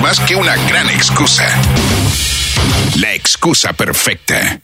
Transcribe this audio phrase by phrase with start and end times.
[0.00, 1.46] más que una gran excusa.
[2.96, 4.60] La excusa perfecta.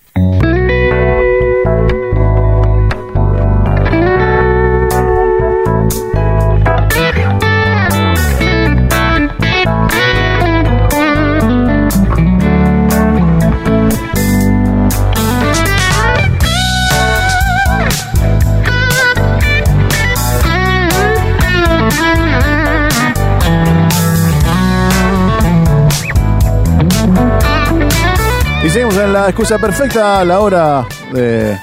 [29.25, 31.57] La excusa perfecta a la hora de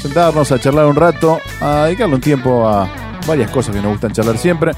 [0.00, 2.88] sentarnos a charlar un rato, a dedicarle un tiempo a
[3.26, 4.72] varias cosas que nos gustan charlar siempre.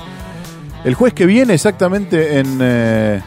[0.85, 3.23] El jueves que viene, exactamente en eh,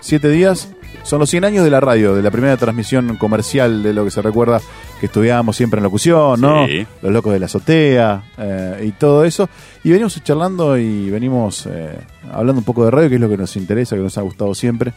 [0.00, 0.70] siete días,
[1.02, 4.10] son los 100 años de la radio, de la primera transmisión comercial de lo que
[4.10, 4.62] se recuerda
[4.98, 6.66] que estudiábamos siempre en locución, ¿no?
[6.66, 6.86] Sí.
[7.02, 9.50] Los locos de la azotea eh, y todo eso.
[9.84, 11.98] Y venimos charlando y venimos eh,
[12.32, 14.54] hablando un poco de radio, que es lo que nos interesa, que nos ha gustado
[14.54, 14.94] siempre.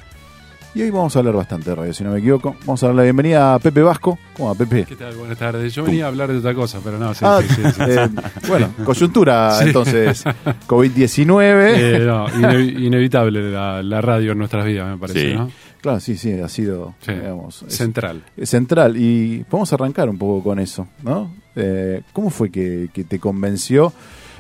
[0.76, 2.54] Y hoy vamos a hablar bastante de radio, si no me equivoco.
[2.66, 4.20] Vamos a dar la bienvenida a Pepe Vasco.
[4.36, 4.84] ¿Cómo va, Pepe?
[4.84, 5.16] ¿Qué tal?
[5.16, 5.74] Buenas tardes.
[5.74, 7.82] Yo venía a hablar de otra cosa, pero no, sí, Ah, sí, sí, sí.
[7.88, 8.10] eh,
[8.49, 10.26] bueno, coyuntura entonces,
[10.68, 11.74] COVID-19.
[11.77, 15.34] Eh, no, ine- inevitable la, la radio en nuestras vidas, me parece, Sí.
[15.38, 15.49] ¿no?
[15.80, 18.24] Claro, sí, sí, ha sido, digamos, es- Central.
[18.36, 18.98] es central.
[18.98, 21.32] Y podemos arrancar un poco con eso, ¿no?
[21.55, 23.94] Eh, ¿Cómo fue que, que te convenció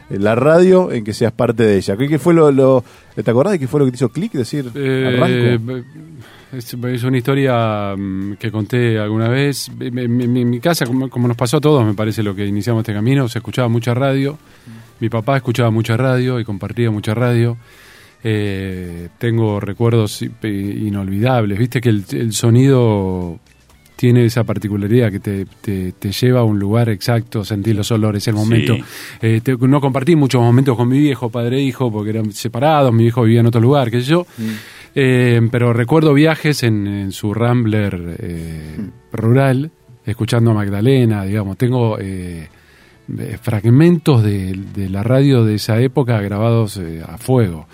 [0.09, 1.97] la radio en que seas parte de ella?
[1.97, 2.83] ¿Qué, qué fue lo, lo-
[3.15, 4.31] ¿Te acordás de qué fue lo que te hizo clic?
[4.33, 5.83] Decir, Eh, arranco.
[6.53, 9.69] es, es una historia mm, que conté alguna vez.
[9.79, 12.45] En mi, mi- mi casa, como, como nos pasó a todos, me parece lo que
[12.45, 14.37] iniciamos este camino, se escuchaba mucha radio.
[14.99, 17.57] Mi papá escuchaba mucha radio y compartía mucha radio.
[18.23, 21.57] Eh, tengo recuerdos inolvidables.
[21.59, 23.39] Viste que el, el sonido
[23.95, 28.27] tiene esa particularidad que te, te- te lleva a un lugar exacto, sentir los olores,
[28.27, 28.75] el momento.
[28.75, 28.83] Sí.
[29.21, 32.93] Eh, te- no compartí muchos momentos con mi viejo, padre e hijo, porque eran separados,
[32.93, 34.25] mi viejo vivía en otro lugar, qué sé yo.
[34.93, 38.77] Eh, pero recuerdo viajes en, en su Rambler eh,
[39.11, 39.71] rural,
[40.05, 41.57] escuchando a Magdalena, digamos.
[41.57, 42.47] Tengo eh,
[43.17, 47.67] eh, fragmentos de, de la radio de esa época grabados a fuego.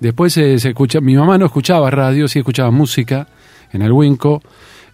[0.00, 3.28] Después se escucha, mi mamá no escuchaba radio, sí escuchaba música
[3.72, 4.42] en el Winco.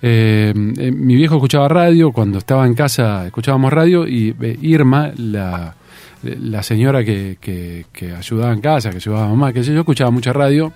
[0.03, 5.13] Eh, eh, mi viejo escuchaba radio, cuando estaba en casa escuchábamos radio y eh, Irma,
[5.17, 5.75] la,
[6.23, 9.81] la señora que, que, que ayudaba en casa, que ayudaba a mamá, que sé yo,
[9.81, 10.73] escuchaba mucha radio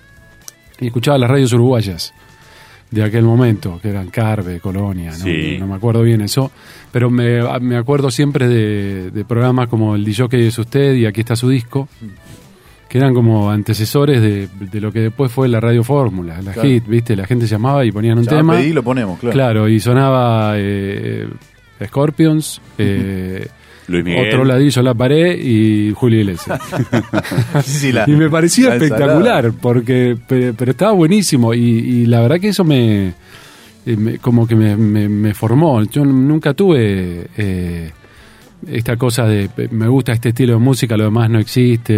[0.79, 2.13] y escuchaba las radios uruguayas
[2.91, 5.57] de aquel momento, que eran Carve, Colonia, no, Sí.
[5.59, 6.51] no me acuerdo bien eso,
[6.91, 11.21] pero me, me acuerdo siempre de, de programas como El DJ es usted y Aquí
[11.21, 11.89] está su disco,
[12.95, 16.61] que eran como antecesores de, de lo que después fue la Radio Fórmula, la Claro.
[16.69, 17.13] hit, ¿viste?
[17.17, 18.55] La gente llamaba y ponían un Ya tema.
[18.55, 19.33] pedí y lo ponemos, claro.
[19.33, 21.27] Claro, y sonaba eh,
[21.85, 23.47] Scorpions, eh,
[23.89, 24.27] Luis Miguel.
[24.29, 26.57] otro ladillo la pared y Julio Iglesias.
[27.65, 32.05] Sí, sí, la- y me parecía la espectacular, porque pero, pero estaba buenísimo y, y
[32.05, 33.07] la verdad que eso me,
[33.85, 35.83] eh, me- como que me, me- me formó.
[35.83, 37.91] Yo nunca tuve eh,
[38.67, 41.93] esta cosa de me gusta este estilo de música, lo demás no existe,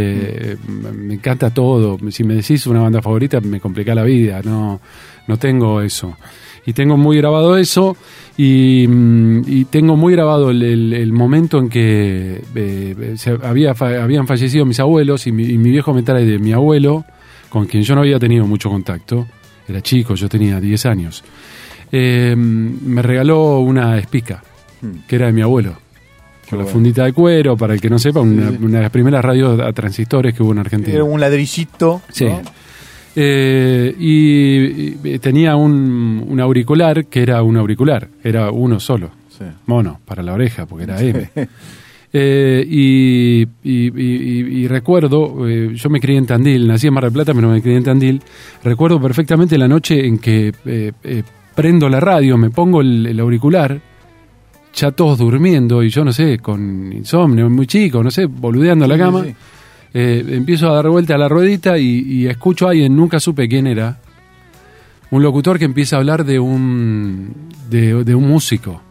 [0.54, 1.98] eh, me- encanta todo.
[2.12, 4.80] Si me decís una banda favorita me complica la vida, no,
[5.28, 6.18] no tengo eso.
[6.66, 7.96] Y tengo muy grabado eso
[8.36, 13.72] y, mm, y tengo muy grabado el, el- el momento en que eh, se había,
[13.72, 17.06] habían fallecido mis abuelos y mi, y mi viejo me trae de mi abuelo,
[17.50, 19.26] con quien yo no había tenido mucho contacto,
[19.70, 21.24] era chico, yo tenía 10 años,
[21.92, 24.44] eh, me regaló una espica,
[25.08, 25.78] que era de mi abuelo.
[26.50, 29.60] Con la fundita de cuero, para el que no sepa, una, de las primeras radios
[29.60, 30.94] a transistores que hubo en Argentina.
[30.96, 32.02] Era un ladrillito.
[32.12, 32.26] Sí.
[32.26, 32.42] ¿no?
[33.16, 39.44] Eh, y, y tenía un, un auricular que era un auricular, era uno solo, Sí.
[39.66, 41.30] mono, para la oreja, porque era M.
[42.14, 47.04] Eh, y, y- y- y- recuerdo, eh, yo me crié en Tandil, nací en Mar
[47.04, 48.22] del Plata, pero me crié en Tandil.
[48.64, 53.20] Recuerdo perfectamente la noche en que eh, eh, prendo la radio, me pongo el, el
[53.20, 53.80] auricular,
[54.78, 58.90] ya todos durmiendo, y yo no sé, con insomnio, muy chico, no sé, boludeando en
[58.90, 59.24] la Sí, cama.
[59.26, 59.36] sí.
[59.94, 63.48] Eh, empiezo a dar vuelta a la ruedita y, y escucho a alguien, nunca supe
[63.48, 63.98] quién era,
[65.10, 67.34] un locutor que empieza a hablar de un,
[67.70, 68.82] de, de un músico.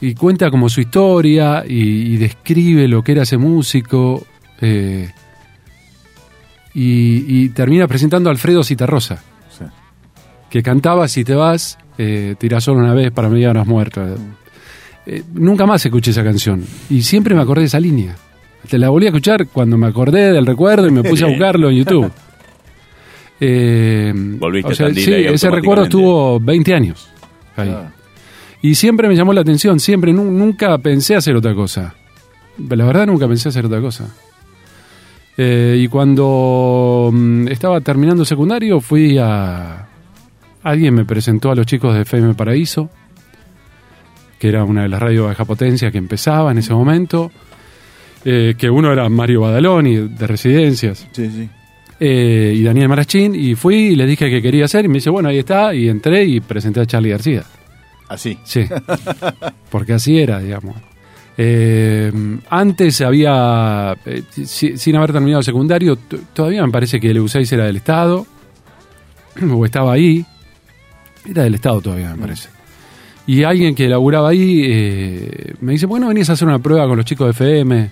[0.00, 4.24] Y cuenta como su historia y, y describe lo que era ese músico.
[4.62, 5.10] eh,
[6.72, 9.22] y, y termina presentando a Alfredo Citarrosa,
[9.58, 9.64] Sí.
[10.48, 14.00] que cantaba Si te vas, eh, tirás solo una vez para ya no has muerto.
[15.12, 16.62] Eh, nunca más escuché esa canción.
[16.88, 18.14] Y siempre me acordé de esa línea.
[18.68, 21.68] Te la volví a escuchar cuando me acordé del recuerdo y me puse a buscarlo
[21.68, 22.12] en YouTube.
[23.40, 27.08] Eh, Volviste o sea, a sí, ese recuerdo estuvo 20 años.
[27.56, 27.68] ahí.
[27.68, 27.90] Claro.
[28.62, 31.94] Y siempre me llamó la atención, siempre, nu- nunca pensé hacer otra cosa.
[32.68, 34.14] La verdad nunca pensé hacer otra cosa.
[35.36, 39.86] Eh, y cuando cuando mm, estaba terminando secundario fui a...
[40.62, 42.90] Alguien me presentó a los chicos de FM Paraíso,
[44.40, 47.30] que era una de las radios de baja potencia que empezaba en ese momento,
[48.24, 51.48] eh, que uno era Mario Badaloni, de Residencias, Sí, sí.
[52.00, 55.10] eh, y Daniel Marachín, y fui y le dije que quería hacer, y me dice,
[55.10, 57.44] bueno, ahí está, y entré y presenté a Charlie García.
[58.08, 58.36] Así.
[58.42, 58.64] Sí,
[59.70, 60.74] porque así era, digamos.
[61.36, 62.10] Eh,
[62.50, 65.96] antes había, eh, si- sin haber terminado secundario,
[66.34, 68.26] todavía me parece que el EU6 era del Estado,
[69.50, 70.24] o estaba ahí,
[71.24, 72.48] era del Estado todavía, me parece.
[73.26, 76.96] Y alguien que laburaba ahí eh, me dice, bueno, venís a hacer una prueba con
[76.96, 77.90] los chicos de FM.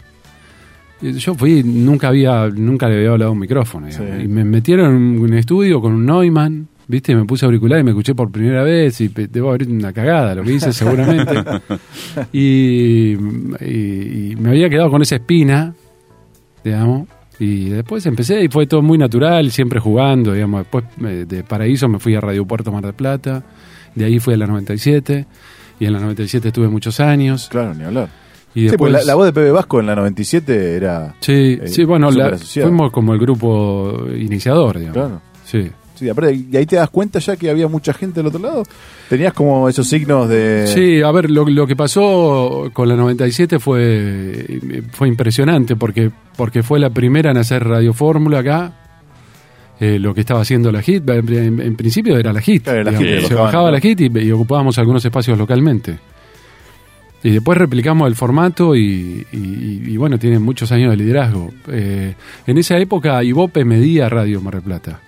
[1.00, 3.86] Yo fui, nunca había, nunca le había hablado un micrófono.
[3.90, 4.02] Sí.
[4.25, 7.14] Y me metieron en un estudio con un Neumann, ¿viste?
[7.14, 10.42] Me puse auricular y me escuché por primera vez y debo haber una cagada, lo
[10.42, 11.34] que hice seguramente.
[12.32, 13.12] y,
[13.64, 15.72] y- y me había quedado con esa espina,
[16.64, 17.06] digamos.
[17.38, 20.62] Y después empecé y fue todo muy natural, siempre jugando, digamos.
[20.62, 23.44] Después eh, de Paraíso me fui a Radio Puerto Mar del Plata,
[23.94, 25.26] de ahí fui a la 97,
[25.81, 27.49] y en la 97 estuve muchos años.
[27.50, 28.08] Claro, ni hablar.
[28.55, 31.14] Y Sí, después, pues la, la voz de Pepe Vasco en la 97 era.
[31.20, 34.94] Sí, eh, sí, bueno, la- fuimos como el grupo iniciador, digamos.
[34.96, 35.20] Claro.
[35.44, 35.70] Sí.
[35.94, 38.62] Sí, aparte, y ahí te das cuenta ya que había mucha gente del otro lado.
[39.08, 40.67] Tenías como esos signos de.
[40.69, 44.61] Sí, a ver, lo, lo que pasó con la 97 fue,
[44.93, 48.73] fue impresionante porque, porque fue la primera en hacer Radio Fórmula acá.
[49.80, 52.64] Eh, lo que estaba haciendo la HIT, en, en- en principio era la HIT.
[52.64, 53.08] Claro, la digamos.
[53.22, 53.78] HIT, se bajaba la.
[53.78, 55.98] HIT y, y ocupábamos algunos espacios localmente.
[57.22, 61.50] Y después replicamos el formato y, y- y, bueno, tiene muchos años de liderazgo.
[61.69, 62.14] Eh,
[62.46, 65.00] en esa época Ibope medía Radio Mar del Plata.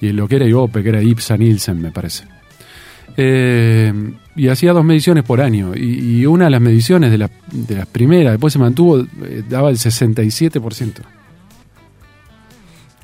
[0.00, 2.24] Y lo que era Ibope, que era Ipsa Nielsen, me parece.
[3.16, 3.92] Eh,
[4.36, 5.72] y hacía dos mediciones por año.
[5.74, 9.42] Y, y una de las mediciones de, la- de las primeras, después se mantuvo, eh,
[9.48, 10.92] daba el 67%.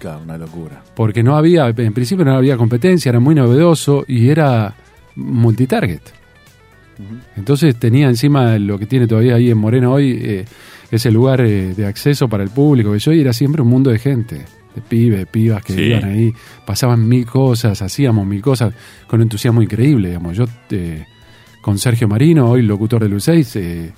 [0.01, 0.83] Claro, una locura.
[0.97, 4.75] Porque no había, en principio no había competencia, era muy novedoso y era
[5.15, 6.03] multitarget.
[7.37, 10.45] Entonces tenía encima lo que tiene todavía ahí en Moreno hoy, eh,
[10.91, 13.91] ese lugar eh, de acceso para el público, que yo y era siempre un mundo
[13.91, 14.37] de gente,
[14.75, 15.83] de pibes, pibas que Sí.
[15.83, 16.33] iban ahí,
[16.67, 18.75] pasaban mil cosas, hacíamos mil cosas
[19.07, 20.37] con entusiasmo increíble, digamos.
[20.37, 21.07] Yo eh,
[21.63, 23.93] con Sergio Marino, hoy locutor del U6, eh,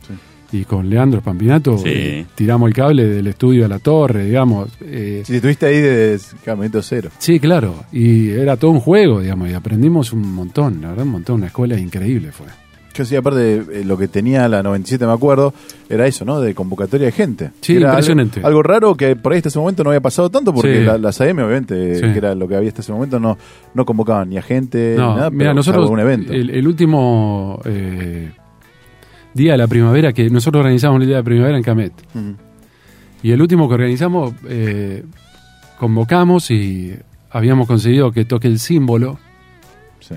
[0.53, 1.85] y con Leandro Pampinato, Sí.
[1.87, 4.69] eh, tiramos el cable del estudio a la torre, digamos.
[4.83, 7.11] eh, Si estuviste ahí desde Caminito Cero.
[7.19, 7.75] Sí, claro.
[7.93, 11.37] Y era todo un juego, digamos, y aprendimos un montón, la verdad, un montón.
[11.37, 12.47] Una escuela increíble fue.
[12.95, 15.55] Yo sí, aparte, eh, lo que tenía la 97, me acuerdo,
[15.89, 16.43] era eso, ¿no?
[16.43, 17.51] De convocatoria de gente.
[17.63, 18.41] Sí, Era impresionante.
[18.41, 20.85] Algo, algo raro que por ahí hasta ese momento no había pasado tanto, porque Sí.
[20.85, 22.03] la- las AM, obviamente, Sí.
[22.03, 23.39] que era lo que había hasta ese momento, no,
[23.73, 26.35] no convocaban ni a gente, No, ni nada, mira, pero nosotros, salvo un evento.
[26.35, 28.33] El, el último eh,
[29.35, 31.93] día de la primavera, que nosotros organizamos el día de primavera en Camet,
[33.23, 35.05] y el último que organizamos, eh,
[35.79, 36.95] convocamos y
[37.31, 39.19] habíamos conseguido que toque el símbolo,
[40.01, 40.15] Sí.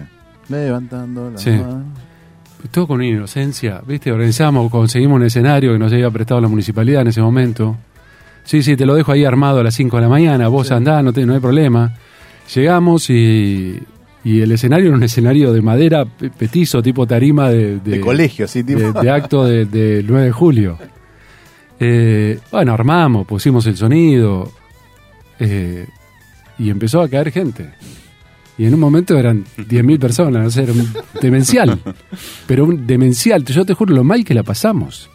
[0.49, 1.51] Levantando la Sí.
[1.51, 1.83] mano.
[2.71, 4.11] todo con una inocencia, ¿viste?
[4.11, 7.77] Organizamos, conseguimos un escenario que nos había prestado la municipalidad en ese momento.
[8.43, 11.03] Sí, sí, te lo dejo ahí armado a las 5 de la mañana, vos andá,
[11.03, 11.93] no, te- no hay problema.
[12.55, 13.79] Llegamos y,
[14.25, 18.45] y el escenario era un escenario de madera pe- petizo, tipo tarima de, De colegio,
[18.47, 18.79] sí, tipo.
[18.79, 20.77] de, de acto del de, del 9 de julio.
[21.79, 24.51] Eh, bueno, armamos, pusimos el sonido
[25.39, 25.85] eh,
[26.57, 27.69] y empezó a caer gente.
[28.57, 30.89] Y en un momento eran 10.000 personas, no sé, era un
[31.21, 31.77] demencial.
[32.47, 35.09] Pero un demencial, yo te juro lo mal que la pasamos.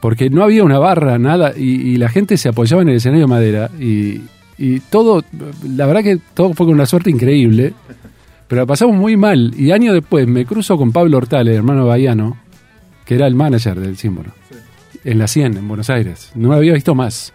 [0.00, 3.24] Porque no había una barra, nada, y, y la gente se apoyaba en el escenario
[3.26, 3.70] de madera.
[3.80, 4.22] Y,
[4.58, 5.24] y todo,
[5.68, 7.74] la verdad que todo fue con una suerte increíble.
[8.52, 9.54] Pero la pasamos muy mal.
[9.56, 12.36] Y años después me cruzo con Pablo Hortales, hermano Bahiano,
[13.06, 14.28] que era el manager del símbolo.
[15.04, 16.32] En la 100, en Buenos Aires.
[16.34, 17.32] No lo había visto más.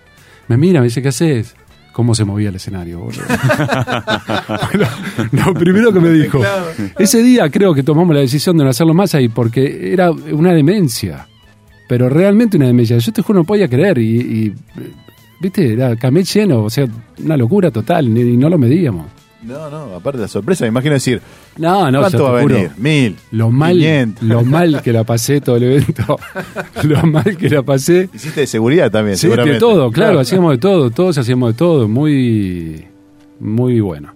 [0.47, 1.55] Me mira, me dice, ¿qué haces?
[1.91, 3.23] ¿Cómo se movía el escenario, boludo?
[4.73, 6.39] Lo- lo primero que me dijo.
[6.99, 10.53] Ese día creo que tomamos la decisión de no hacerlo más ahí porque era una
[10.53, 11.27] demencia.
[11.89, 12.95] Pero realmente una demencia.
[12.99, 13.97] Yo te juro, no podía creer.
[13.97, 14.53] Y, y,
[15.41, 16.85] viste, era Camet lleno, o sea,
[17.25, 18.15] una locura total.
[18.15, 19.07] Y no lo medíamos.
[19.47, 21.21] No, no, aparte de la sorpresa, me imagino decir,
[21.57, 22.71] No, no, ¿cuánto va a venir?
[22.77, 23.15] Mil.
[23.31, 24.23] Lo mal, 500.
[24.23, 26.17] lo mal que la pasé todo el evento.
[26.83, 28.09] lo mal que la pasé.
[28.13, 29.53] Hiciste de seguridad también, Sí, seguramente.
[29.55, 32.85] de todo, claro, hacíamos de todo, todos hacíamos de todo, muy,
[33.39, 34.13] muy bueno.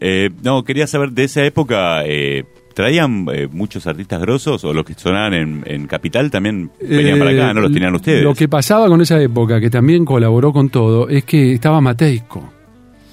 [0.00, 4.84] Eh, no, quería saber de esa época, eh, ¿traían eh, muchos artistas grosos o los
[4.84, 7.54] que sonaban en, en Capital también venían para acá?
[7.54, 8.22] ¿No los Eh, tenían ustedes?
[8.22, 12.52] Lo que pasaba con esa época, que también colaboró con todo, es que estaba Mateico,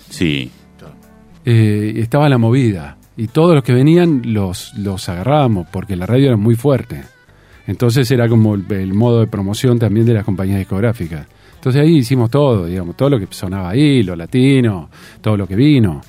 [0.09, 0.51] Sí,
[1.45, 6.27] eh, estaba la movida, y todos los que venían los, los agarrábamos, porque la radio
[6.27, 7.03] era muy fuerte.
[7.67, 11.27] Entonces era como el, el modo de promoción también de las compañías discográficas.
[11.55, 14.89] Entonces ahí hicimos todo, digamos, todo lo que sonaba ahí, lo latino,
[15.21, 16.01] todo lo que vino.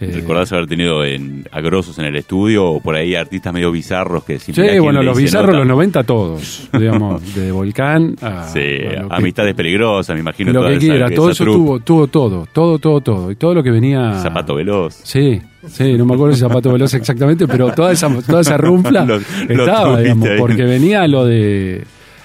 [0.00, 3.72] Eh, ¿Recordás haber tenido en, a grosos en el estudio o por ahí artistas medio
[3.72, 5.58] bizarros que Sí, bueno, los bizarros nota?
[5.58, 8.44] los 90 todos, digamos, de Volcán a...
[8.46, 10.52] Sí, a lo que- amistades peligrosas, me imagino.
[10.52, 13.30] Lo que quiera, esa todo eso tuvo, tuvo todo, todo, todo, todo.
[13.32, 14.12] Y todo lo que venía...
[14.20, 14.94] Zapato veloz.
[15.02, 19.04] Sí, sí, no me acuerdo si zapato veloz exactamente, pero toda esa, toda esa rumpla
[19.04, 19.16] Lo-
[19.48, 20.38] estaba, digamos, ahí.
[20.38, 21.82] porque venía a lo de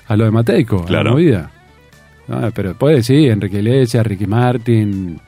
[0.08, 1.50] a lo de Mateico, a la movida.
[2.30, 5.20] Ah, pero después sí, Enrique Iglesias, Ricky Martin,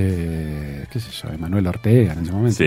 [0.00, 2.56] eh, qué sé yo, Emanuel Ortega en ese momento.
[2.56, 2.64] Sí.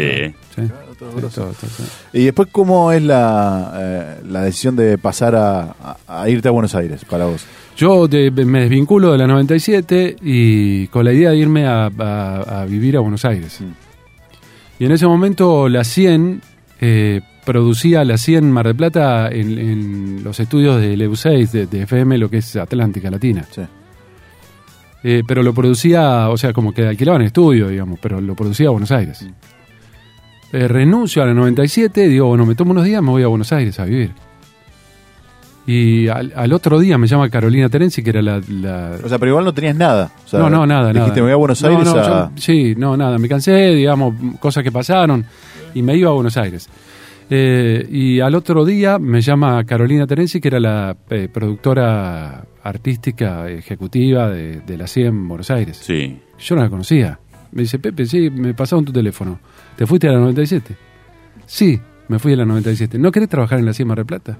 [0.57, 0.63] ¿no?
[0.67, 1.41] Sí, todo sí, grosso.
[1.41, 1.83] todo, todo, sí.
[2.13, 6.51] Y después, ¿cómo es la, eh, la decisión de pasar a, a- a irte a
[6.51, 7.45] Buenos Aires para vos?
[7.75, 12.61] Yo de- me desvinculo de la 97 y con la idea de irme a, a-
[12.61, 13.59] a vivir a Buenos Aires.
[13.61, 13.71] Mm.
[14.79, 16.41] Y en ese momento la 100
[16.81, 21.81] eh, producía la 100 Mar del Plata en, en los estudios de EU6, de, de
[21.83, 23.45] FM, lo que es Atlántica Latina.
[23.51, 23.61] Sí.
[25.03, 28.71] Eh, pero lo producía, o sea, como que alquilaban estudio, digamos, pero lo producía a
[28.71, 29.27] Buenos Aires.
[30.53, 33.51] Eh, renuncio a la 97, digo, bueno, me tomo unos días, me voy a Buenos
[33.51, 34.11] Aires a vivir.
[35.65, 38.41] Y al, al otro día me llama Carolina Terenzi, que era la...
[38.49, 40.11] la- O sea, pero igual no tenías nada.
[40.25, 41.15] O sea, no, no, nada, dijiste, nada.
[41.15, 42.03] me voy a Buenos No, Aires no, a...
[42.03, 43.17] yo- sí, no, nada.
[43.17, 45.25] Me cansé, digamos, cosas que pasaron
[45.73, 46.69] y me iba a Buenos Aires.
[47.29, 53.49] Eh, y al otro día me llama Carolina Terenzi, que era la eh, productora artística
[53.49, 55.77] ejecutiva de, de la CIEM en Buenos Aires.
[55.77, 56.19] Sí.
[56.39, 57.19] Yo no la conocía.
[57.51, 59.39] Me dice, Pepe, sí, me pasaron tu teléfono.
[59.75, 60.75] ¿Te fuiste a la 97?
[61.45, 62.97] Sí, me fui a la 97.
[62.97, 64.37] ¿No querés trabajar en la CIEM Mar del Plata?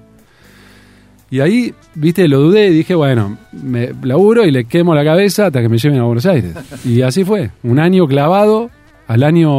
[1.30, 5.46] Y ahí, viste, lo dudé y dije, bueno, me laburo y le quemo la cabeza
[5.46, 6.54] hasta que me lleven a Buenos Aires.
[6.84, 7.50] Y así fue.
[7.62, 8.70] Un año clavado.
[9.06, 9.50] Al año,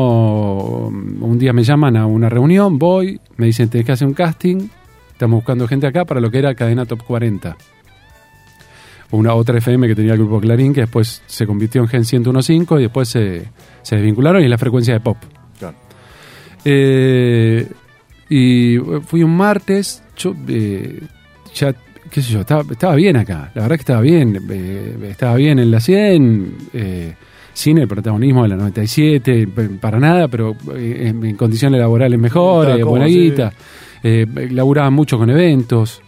[0.88, 4.70] un día me llaman a una reunión, voy, me dicen, tenés que hacer un casting.
[5.12, 7.56] Estamos buscando gente acá para lo que era Cadena Top 40.
[9.12, 12.80] Una otra FM que tenía el grupo Clarín, que después se convirtió en Gen 101.5
[12.80, 13.44] y después se,
[13.82, 15.18] se desvincularon y es la frecuencia de pop.
[15.60, 15.78] Claro.
[16.64, 17.68] Eh,
[18.30, 21.00] y fui un martes, yo eh,
[21.54, 21.74] ya,
[22.10, 25.60] qué sé yo, estaba, estaba bien acá, la verdad que estaba bien, eh, estaba bien
[25.60, 27.14] en la 100, eh,
[27.54, 32.20] sin el protagonismo de la 97, p- para nada, pero eh, en, en condiciones laborales
[32.20, 33.54] mejores, buena guita,
[34.02, 36.02] eh, laburaba mucho con eventos,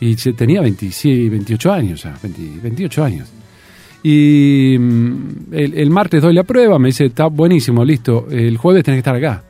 [0.00, 3.28] y se- tenía 27, 28 años ya, 20 28 años.
[4.02, 8.84] Y mm, el, el martes doy la prueba, me dice, está buenísimo, listo, el jueves
[8.84, 9.42] tenés que estar acá.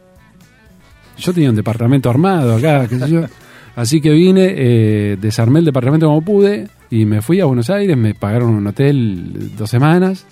[1.19, 3.23] Yo tenía un departamento armado acá, qué sé yo.
[3.75, 7.97] Así que vine, eh, desarmé el departamento como pude y me fui a Buenos Aires,
[7.97, 10.27] me pagaron un hotel dos semanas.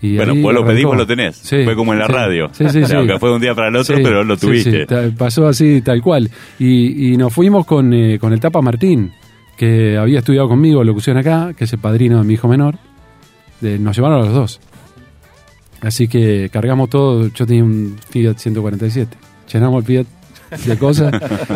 [0.00, 1.36] Y Bueno, vos lo pedís, vos lo tenés.
[1.36, 2.12] Sí, fue como en la sí.
[2.12, 2.48] radio.
[2.52, 2.94] Sí, sí, sí.
[2.94, 4.86] Aunque fue de un día para el otro, pero lo tuviste.
[5.16, 6.30] pasó así, tal cual.
[6.58, 9.10] Y, y nos fuimos con, eh, con el Tapa Martín,
[9.58, 12.76] que había estudiado conmigo locución acá, que es el padrino de mi hijo menor.
[13.60, 14.60] De- nos llevaron a los dos.
[15.80, 17.28] Así que cargamos todo.
[17.28, 19.16] Yo tenía un Fiat 147.
[19.52, 20.06] Llenamos el Fiat
[20.66, 21.12] de cosas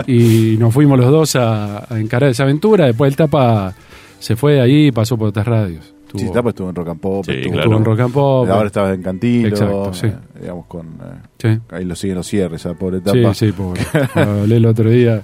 [0.07, 2.87] y nos fuimos los dos a, a encarar esa aventura.
[2.87, 3.73] Después el Tapa
[4.19, 5.95] se fue ahí y pasó por otras radios.
[6.15, 7.63] Sí, Tuvo- Tapa estuvo en Rock and Pop, Sí, estuvo, claro.
[7.63, 8.49] estuvo en Rock and Pop.
[8.51, 10.07] ahora estabas en Cantilo, Exacto, sí.
[10.09, 10.87] eh, digamos con...
[10.89, 11.49] eh, Sí.
[11.71, 13.35] ahí lo siguen los cierres, esa pobre Sí, Tapa.
[13.35, 13.81] sí, pobre.
[14.15, 15.23] Lo hablé el otro día.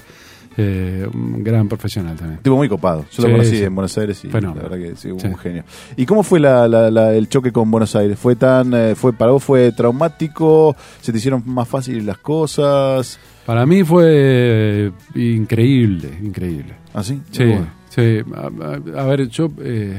[0.61, 2.41] Eh, un gran profesional también.
[2.43, 3.05] Tipo muy copado.
[3.13, 3.63] Yo lo Sí, conocí sí.
[3.63, 4.61] en Buenos Aires y Fenómeno.
[4.63, 5.29] la verdad que sí, un Sí.
[5.41, 5.63] genio.
[5.97, 8.19] ¿Y cómo fue la, la- la- el choque con Buenos Aires?
[8.19, 10.75] ¿Fue tan, eh, fue para vos fue traumático?
[11.01, 13.21] ¿Se te hicieron más fáciles las cosas?
[13.47, 16.75] Para mí fue increíble, increíble.
[16.93, 17.21] ¿Así?
[17.31, 17.55] Sí,
[17.91, 18.19] sí.
[18.35, 19.49] A, a- a ver, yo.
[19.61, 19.97] eh,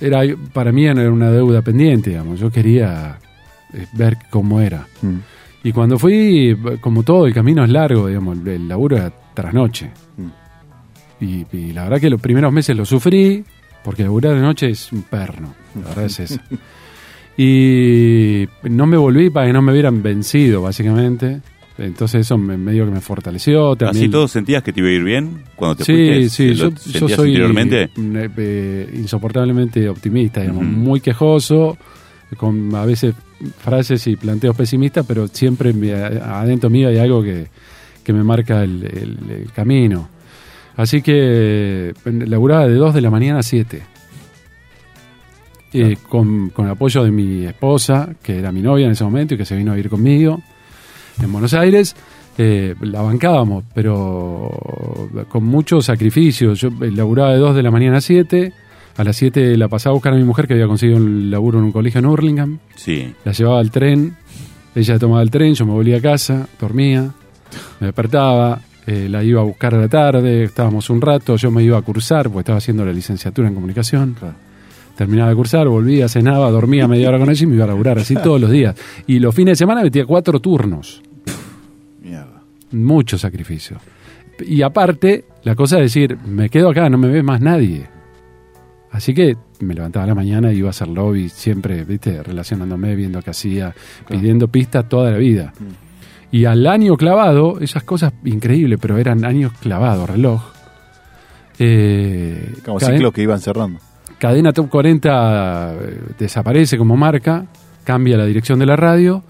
[0.00, 2.40] era Para mí era una deuda pendiente, digamos.
[2.40, 3.18] Yo quería
[3.72, 4.86] eh, ver cómo era.
[5.02, 5.18] Mm.
[5.62, 8.38] Y cuando fui, como todo, el camino es largo, digamos.
[8.46, 9.90] El laburo era trasnoche.
[10.16, 11.24] Mm.
[11.24, 13.44] Y, y la verdad que los primeros meses lo sufrí,
[13.82, 15.54] porque laburar de noche es un perno.
[15.82, 16.40] La verdad es eso.
[17.36, 21.40] Y no me volví para que no me hubieran vencido, básicamente.
[21.76, 23.74] Entonces eso me, medio que me fortaleció.
[23.74, 24.04] También.
[24.04, 26.28] ¿Así todo sentías que te iba a ir bien cuando te Sí, fuiste?
[26.30, 27.90] sí, ¿Lo yo, soy interiormente?
[27.96, 31.76] mm, eh, eh, insoportablemente optimista, digamos, muy quejoso,
[32.36, 33.14] con a veces
[33.58, 35.72] frases y planteos pesimistas, pero siempre
[36.22, 37.48] adentro mío hay algo que,
[38.04, 40.08] que me marca el, el- el camino.
[40.76, 43.82] Así que laburaba de 2 de la mañana a 7.
[45.72, 49.34] Eh, con, con el apoyo de mi esposa, que era mi novia en ese momento
[49.34, 50.40] y que se vino a vivir conmigo
[51.20, 51.96] en Buenos Aires.
[52.38, 54.50] eh, la bancábamos, pero
[55.28, 56.60] con muchos sacrificios.
[56.60, 58.52] Yo eh, laburaba de 2 de la mañana a 7.
[58.96, 61.58] A las 7 la pasaba a buscar a mi mujer, que había conseguido un laburo
[61.58, 62.58] en un colegio en Hurlingham.
[62.76, 63.12] Sí.
[63.24, 64.16] La llevaba al tren.
[64.76, 67.10] Ella tomaba el tren, yo me volvía a casa, dormía,
[67.80, 71.62] me despertaba, eh, la iba a buscar a la tarde, estábamos un rato, yo me
[71.62, 74.14] iba a cursar, porque estaba haciendo la licenciatura en comunicación.
[74.18, 74.34] Claro.
[74.96, 77.98] Terminaba de cursar, volvía, cenaba, dormía media hora con ella y me iba a laburar,
[77.98, 78.76] así todos los días.
[79.06, 81.02] Y los fines de semana metía cuatro turnos.
[82.00, 82.42] Mierda.
[82.70, 83.78] Mucho sacrificio.
[84.46, 87.86] Y aparte, la cosa es decir, me quedo acá, no me ve más nadie.
[88.92, 92.94] Así que me levantaba a la mañana y iba a hacer lobby, siempre, viste, relacionándome,
[92.94, 93.74] viendo qué hacía,
[94.08, 95.52] pidiendo pistas toda la vida.
[96.34, 100.42] Y al año clavado, esas cosas increíbles, pero eran años clavados, reloj.
[101.60, 103.78] Eh, Como ciclos que iban cerrando.
[104.18, 107.46] Cadena Top 40 eh, desaparece como marca,
[107.84, 109.22] cambia la dirección de la radio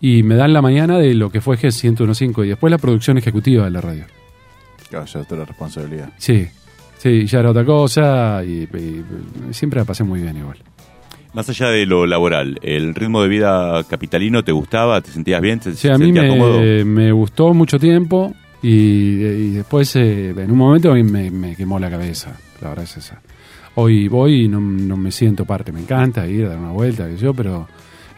[0.00, 3.66] y me dan la mañana de lo que fue G1015 y después la producción ejecutiva
[3.66, 4.06] de la radio.
[4.90, 6.10] Claro, ya toda la responsabilidad.
[6.16, 6.48] Sí,
[6.96, 9.04] sí, ya era otra cosa y, y
[9.52, 10.58] siempre la pasé muy bien igual.
[11.34, 15.00] Más allá de lo laboral, ¿el ritmo de vida capitalino te gustaba?
[15.02, 15.60] ¿Te sentías bien?
[15.60, 16.58] ¿Te Sí, a mí sentías cómodo?
[16.60, 18.32] me, me gustó mucho tiempo
[18.62, 22.96] y, y después eh, en un momento me, me quemó la cabeza, la verdad es
[22.96, 23.20] esa.
[23.74, 27.06] Hoy voy y no, no me siento parte, me encanta ir a dar una vuelta,
[27.08, 27.68] que yo, pero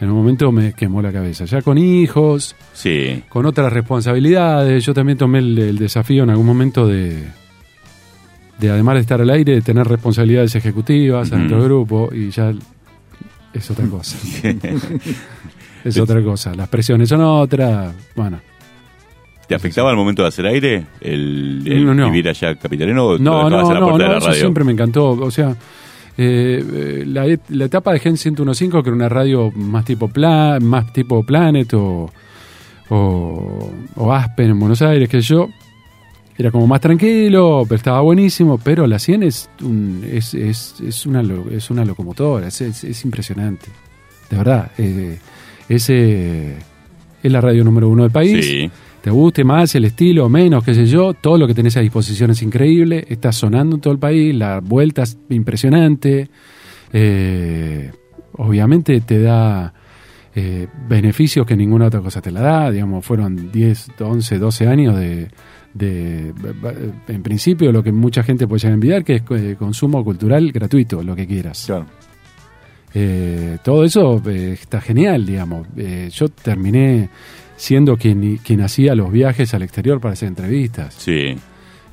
[0.00, 1.44] en un momento me quemó la cabeza.
[1.44, 3.22] Ya con hijos, Sí.
[3.28, 7.24] con otras responsabilidades, yo también tomé el, el desafío en algún momento de,
[8.58, 11.36] de, además de estar al aire, de tener responsabilidades ejecutivas Ujú.
[11.38, 12.54] dentro del grupo y ya
[13.54, 14.16] es otra cosa.
[15.84, 16.54] es otra cosa.
[16.54, 17.92] Las presiones son otra.
[18.14, 18.40] Bueno,
[19.46, 22.06] ¿Te afectaba al momento de hacer aire el, el No, no.
[22.06, 24.40] vivir allá capitalino o no, no, la no, de no, la eso radio?
[24.40, 25.08] siempre me encantó.
[25.10, 25.56] O sea,
[26.16, 30.92] eh, la, la etapa de Gen 115, que era una radio más tipo, pla, más
[30.92, 32.12] tipo Planet o,
[32.90, 35.48] o, o Aspen en Buenos Aires, que yo,
[36.40, 41.06] era como más tranquilo, pero estaba buenísimo, pero la 100 es, un, es, es, es,
[41.06, 43.66] una, es una locomotora, es, es, es impresionante.
[44.30, 45.18] De verdad, eh,
[45.68, 46.56] es, eh,
[47.22, 48.70] es la radio número uno del país Sí.
[49.02, 52.30] te guste más el estilo, menos, qué sé yo, todo lo que tenés a disposición
[52.30, 56.30] es increíble, está sonando en todo el país, la vuelta es impresionante,
[56.92, 57.90] eh,
[58.32, 59.74] obviamente te da
[60.34, 64.96] eh, beneficios que ninguna otra cosa te la da, digamos, fueron 10, 11, 12 años
[64.96, 65.28] de,
[65.74, 66.32] de,
[67.08, 70.50] en principio, lo que mucha gente puede llegar a envidiar, que es eh, consumo cultural
[70.52, 71.64] gratuito, lo que quieras.
[71.66, 71.86] Claro.
[72.92, 75.66] Eh, todo eso eh, está genial, digamos.
[75.76, 77.08] Eh, yo terminé
[77.56, 80.94] siendo quien, quien hacía los viajes al exterior para hacer entrevistas.
[80.94, 81.36] Sí.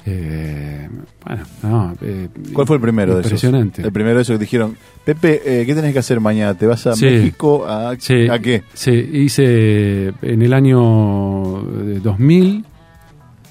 [0.09, 0.87] Eh,
[1.25, 3.31] bueno, no, eh, ¿Cuál fue el primero de esos?
[3.33, 3.81] Impresionante.
[3.81, 6.53] El primero de esos que dijeron, Pepe, eh, ¿qué tenés que hacer mañana?
[6.53, 7.05] ¿Te vas a Sí.
[7.05, 7.67] México?
[7.67, 8.63] ¿A, Sí, ¿A qué?
[8.73, 12.63] Sí, hice en el año eh, 2000,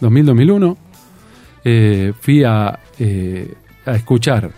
[0.00, 0.76] 2000-2001,
[1.64, 3.54] eh, fui a, eh,
[3.84, 4.50] a escuchar,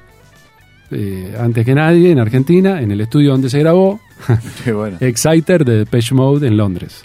[0.91, 4.01] eh, antes que nadie, en Argentina, en el estudio donde se grabó,
[4.73, 4.97] bueno.
[5.01, 7.05] Exciter de Depeche Mode en Londres.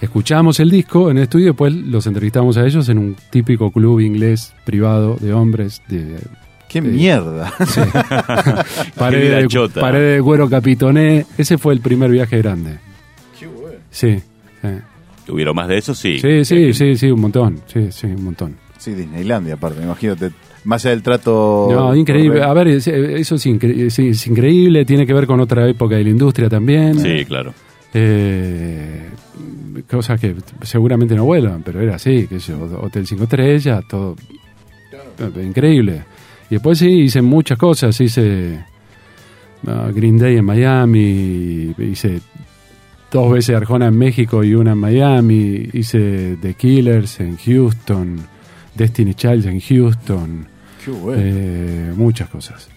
[0.00, 3.70] Escuchamos el disco en el estudio y después los entrevistamos a ellos en un típico
[3.70, 6.16] club inglés privado de hombres de
[6.70, 7.52] ¡Qué mierda!
[8.96, 11.26] pared, de, pared de cuero capitoné.
[11.36, 12.78] Ese fue el primer viaje grande.
[13.38, 13.78] Qué bueno.
[13.90, 14.22] Sí,
[14.62, 14.68] sí,
[15.30, 15.94] ¿Tuvieron más de eso?
[15.94, 16.18] Sí.
[16.18, 17.60] sí, sí, sí, sí, un montón.
[17.72, 18.56] Sí, sí, un montón.
[18.78, 20.16] Sí, Disneylandia, aparte, me imagino.
[20.16, 20.32] te-
[20.64, 21.68] más allá del trato...
[21.70, 22.42] No, increíble.
[22.42, 24.84] A ver, es- eso es, incre- es- es increíble.
[24.84, 26.98] Tiene que ver con otra época de la industria también.
[26.98, 27.54] Sí, claro.
[27.94, 29.08] Eh,
[29.88, 34.16] cosas que seguramente no vuelvan, pero era así, que yo, Hotel 5 estrellas, todo
[35.20, 36.02] eh, increíble.
[36.50, 38.58] Y después sí, hice muchas cosas, hice
[39.68, 42.20] ah, Green Day en Miami, hice
[43.10, 48.20] dos veces Arjona en México y una en Miami, hice The Killers en Houston,
[48.74, 50.46] Destiny Child en Houston,
[50.84, 51.22] Qué bueno.
[51.24, 52.68] eh, muchas cosas.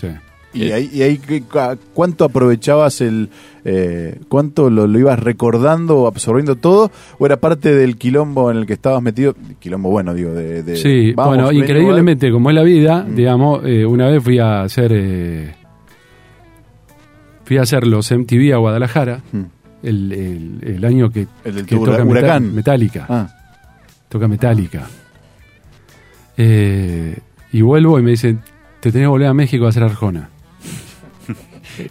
[0.00, 0.08] Sí.
[0.52, 3.28] Y ahí, y ahí ¿qué- cu- ¿cuánto aprovechabas el...
[3.64, 6.90] eh, ¿Cuánto lo, lo ibas recordando, absorbiendo todo?
[7.20, 9.36] ¿O era parte del quilombo en el que estabas metido?
[9.60, 10.64] Quilombo bueno, digo, de...
[10.64, 13.14] de- Sí, vamos, bueno, ven, increíblemente, como es la vida, Mm.
[13.14, 15.54] digamos, eh, una vez fui a hacer eh,
[17.44, 19.42] fui a hacer los MTV a Guadalajara, Mm.
[19.82, 22.54] El, el- el año que, El del que toca Meta- huracán.
[22.54, 23.28] Metallica, Ah,
[24.08, 24.86] toca Metallica.
[26.36, 27.18] Eh,
[27.52, 28.40] y vuelvo y me dicen,
[28.80, 30.28] te tenés que volver a México a hacer Arjona.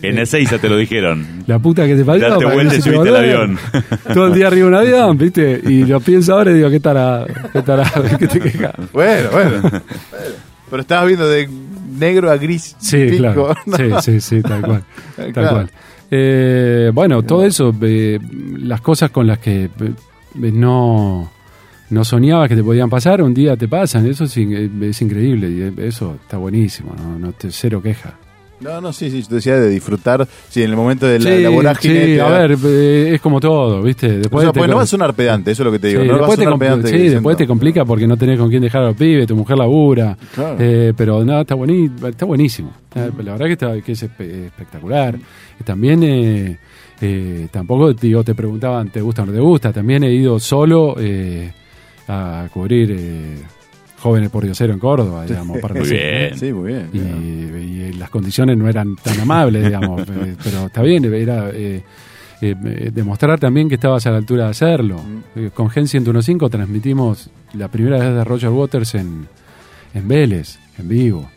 [0.04, 1.26] En Ezeiza te lo dijeron.
[1.48, 2.30] La puta que te parió.
[2.30, 3.58] Date vuelta y subiste al avión.
[4.14, 5.62] Todo el día arriba de un avión, ¿viste?
[5.66, 7.26] Y lo pienso ahora y digo, ¿qué estará?
[7.52, 7.90] ¿Qué estará?
[8.20, 8.74] ¿Qué te quejas?
[8.94, 9.62] bueno, bueno.
[9.62, 9.82] Bueno.
[10.70, 11.50] Pero estabas viendo de
[11.98, 12.76] negro a gris.
[12.80, 13.56] Sí, pico, claro.
[13.66, 13.78] ¿no?
[13.78, 14.84] Sí, sí, sí, tal cual.
[15.16, 15.50] Tal Claro.
[15.50, 15.72] cual.
[16.12, 18.20] Eh, bueno, todo eso, eh,
[18.60, 19.70] las cosas con las que eh,
[20.52, 21.30] no,
[21.90, 24.06] no soñabas que te podían pasar, un día te pasan.
[24.08, 28.16] Eso es, in- es increíble y eso está buenísimo, no, no te cero queja.
[28.62, 31.32] No, no, sí, sí, yo te decía de disfrutar, sí, en el momento de la,
[31.36, 31.94] Sí, la vorágine.
[31.94, 34.08] sí, te a ver, eh, es como todo, ¿viste?
[34.08, 35.88] O Después sea, te- pues no va a sonar pedante, eso es lo que te
[35.88, 36.02] digo.
[36.02, 38.06] Sí, no va a después te, sonar compl- pedante sí, diciendo- después te complica porque
[38.08, 40.18] no tenés con quién dejar a los pibes, tu mujer labura.
[40.36, 40.58] Claro.
[40.60, 42.74] Eh, pero no, está, buení- está buenísimo.
[42.96, 45.18] La verdad que, está, que es espe- espectacular.
[45.64, 46.58] También, eh,
[47.02, 49.72] eh, tampoco digo, te preguntaban, ¿te gusta o no te gusta?
[49.72, 51.52] También he ido solo eh,
[52.10, 53.36] a cubrir eh,
[54.00, 55.60] Jóvenes por Diosero en Córdoba, digamos.
[55.60, 56.38] para Muy bien.
[56.38, 56.90] Sí, muy bien.
[56.94, 57.22] y, claro.
[57.22, 61.84] y las condiciones no eran tan amables, digamos, eh, pero está bien, era eh,
[62.42, 65.02] eh, eh, demostrar también que estabas a la altura de hacerlo.
[65.36, 69.28] Eh, con Gen 101.5 transmitimos la primera vez de Roger Waters en,
[69.94, 71.30] en Vélez, en vivo.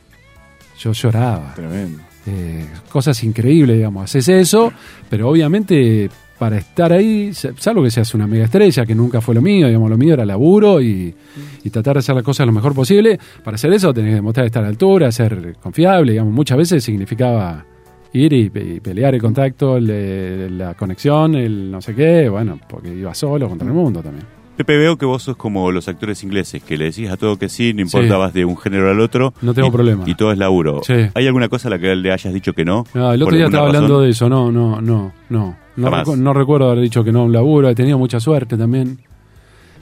[0.79, 1.55] Yo lloraba.
[1.55, 2.03] Tremendo.
[2.27, 4.05] Eh, cosas increíbles, digamos.
[4.05, 4.72] Haces eso,
[5.11, 6.09] pero obviamente
[6.43, 9.69] para estar ahí, sa- salvo que seas una mega estrella, que nunca fue lo mío,
[9.69, 11.15] digamos, lo mío era laburo y,
[11.63, 13.17] y tratar de hacer las cosas lo mejor posible.
[13.45, 16.35] Para hacer eso tenés que demostrar estar a la altura, ser confiable, digamos.
[16.35, 17.65] Muchas veces significaba
[18.13, 22.93] ir y, pe- y pelear el contacto, la conexión, el no sé qué, bueno, porque
[22.93, 24.27] iba solo contra el mundo también.
[24.57, 27.49] Pepe, veo que vos sos como los actores ingleses, que le decís a todo que
[27.49, 28.15] sí, no importa Sí.
[28.19, 29.33] vas de un género al otro.
[29.41, 30.05] No tengo y- problema.
[30.07, 30.83] Y todo es laburo.
[30.87, 30.95] Sí.
[31.15, 32.85] ¿Hay alguna cosa a la que le hayas dicho que no?
[32.95, 35.57] No, el ¿Por otro día estaba hablando de eso, no, no, no, no.
[35.77, 36.07] No, Jamás.
[36.07, 38.99] recu- no recuerdo haber dicho que no a un laburo, he tenido mucha suerte también,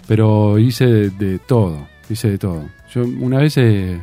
[0.06, 2.64] pero hice de, de todo, hice de todo.
[2.94, 4.00] Yo una vez eh,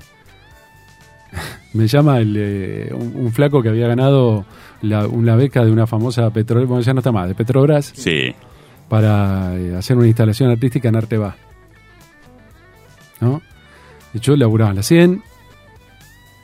[1.73, 4.45] me llama el, eh, un, un flaco que había ganado
[4.81, 8.33] la, una beca de una famosa petrolera, bueno ya no está más, de Petrobras, Sí.
[8.89, 11.35] Para eh, hacer una instalación artística en Arteba.
[13.21, 13.41] ¿No?
[14.21, 15.21] Yo laburaba en la 100,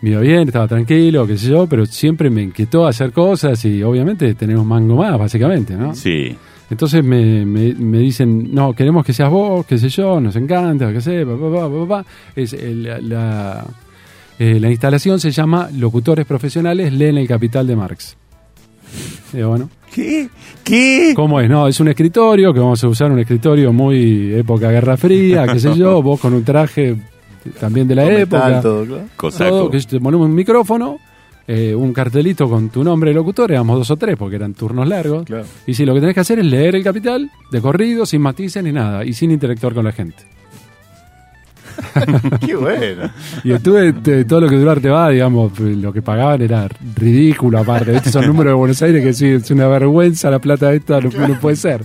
[0.02, 3.82] me iba bien, estaba tranquilo, qué sé yo, pero siempre me inquietó hacer cosas y
[3.84, 5.96] obviamente tener un mango más, básicamente, ¿no?
[5.96, 6.36] Sí.
[6.70, 10.92] Entonces me, me, me dicen, no, queremos que seas vos, qué sé yo, nos encanta,
[10.92, 12.06] qué sé, pa, pa, pa, pa, pa.
[12.36, 13.64] Es, el- la,
[14.40, 18.18] eh, la instalación se llama Locutores Profesionales leen el Capital de Marx.
[19.32, 20.28] Digo, bueno, ¿Qué?
[20.64, 21.14] ¿Qué?
[21.16, 21.48] ¿Cómo es?
[21.48, 25.60] No, es un escritorio que vamos a usar un escritorio muy época Guerra Fría, qué
[25.60, 26.98] sé yo, vos con un traje
[27.60, 28.62] también de la época.
[28.62, 29.06] todo, claro.
[29.38, 30.98] Todo, que te ponemos un micrófono,
[31.48, 34.88] eh, un cartelito con tu nombre de locutor, éramos dos o tres porque eran turnos
[34.88, 35.26] largos.
[35.26, 35.46] Claro.
[35.68, 38.64] Y si lo que tenés que hacer es leer el capital de corrido, sin matices
[38.64, 40.24] ni nada, y sin interactuar con la gente.
[42.46, 43.10] Qué bueno.
[43.44, 47.92] Y estuve de todo lo que durarte va, digamos, lo que pagaban era ridículo aparte.
[47.92, 48.10] ¿viste?
[48.10, 51.40] Esos números de Buenos Aires que sí, es una vergüenza la plata esta, no, no
[51.40, 51.82] puede ser.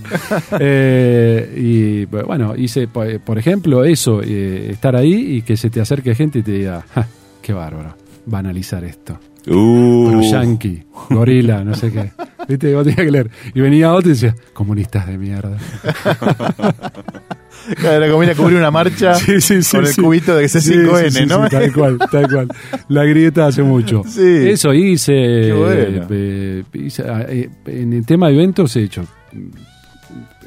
[0.59, 5.81] Eh, y bueno, hice, po- por ejemplo, eso, eh, estar ahí y que se te
[5.81, 7.07] acerque gente y te diga, "Ja,
[7.41, 7.95] qué bárbaro,
[8.31, 9.19] va a analizar esto.
[9.47, 10.21] Uh.
[10.31, 12.11] Yankee, gorila, no sé qué.
[12.47, 12.73] ¿Viste?
[12.75, 13.29] Vos tenías que leer.
[13.53, 15.57] Y venía otro y decía, comunistas de mierda.
[17.75, 20.47] Claro, era como ir a cubrir una marcha Sí, sí, sí, con el cubito de
[20.49, 21.43] Sí, C5N, sí, sí, ¿no?
[21.43, 22.47] sí, tal cual, tal cual.
[22.87, 24.03] La grieta hace mucho.
[24.07, 24.21] Sí.
[24.49, 25.11] Eso hice.
[25.13, 26.07] Qué bueno.
[26.09, 29.05] eh, hice, eh, en el tema de eventos he hecho.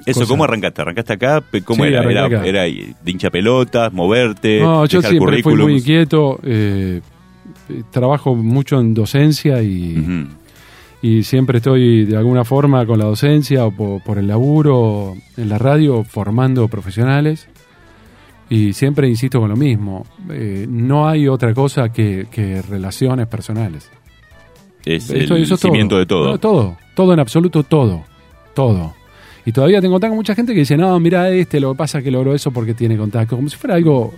[0.04, 0.30] Eso, cosa.
[0.32, 0.82] ¿cómo arrancaste?
[0.82, 1.42] ¿Arrancaste acá?
[1.64, 2.02] ¿Cómo Sí, era?
[2.10, 2.44] Era, acá.
[2.44, 6.40] era de hincha pelotas, moverte, No, yo siempre fui muy inquieto.
[6.42, 7.00] eh,
[7.68, 10.26] eh, trabajo mucho en docencia y.
[11.02, 15.48] y siempre estoy de alguna forma con la docencia o por, por el laburo en
[15.48, 17.48] la radio formando profesionales.
[18.48, 20.04] Y siempre insisto con lo mismo.
[20.30, 23.90] eh, no hay otra cosa que, que relaciones personales.
[24.84, 26.28] Es Esto- el eso es cimiento de todo.
[26.32, 28.04] No, todo, todo en absoluto, todo,
[28.54, 28.94] todo.
[29.46, 31.98] Y todavía tengo contacto con mucha gente que dice, no, mira este, lo que pasa
[31.98, 34.12] es que logró eso porque tiene contacto, como si fuera algo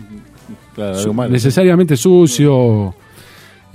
[0.75, 1.31] Claro, su- algo malo.
[1.33, 2.95] necesariamente sucio.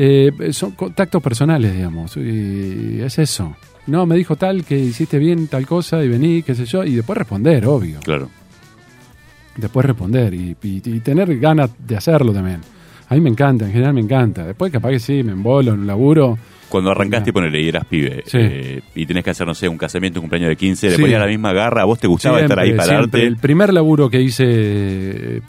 [0.01, 3.53] Eh, son contactos personales, digamos, y es eso.
[3.88, 6.95] No, me dijo tal que hiciste bien tal cosa y vení, qué sé yo, y
[6.95, 7.99] después responder, obvio.
[7.99, 8.29] Claro.
[9.57, 12.62] Después responder y, y- y tener ganas de hacerlo también.
[13.09, 14.45] A mí me encanta, en general me encanta.
[14.45, 16.38] Después capaz que sí, me embolo en un laburo.
[16.69, 18.38] Cuando arrancaste, ponele, y eras pibe, Sí.
[18.39, 21.01] eh, y tenés que hacer, no sé, un casamiento, un cumpleaños de 15, le Sí.
[21.01, 22.88] ponías la misma garra, ¿a vos te gustaba Siempre, estar ahí, siempre.
[22.88, 23.23] pararte?
[23.27, 25.41] El primer laburo que hice eh,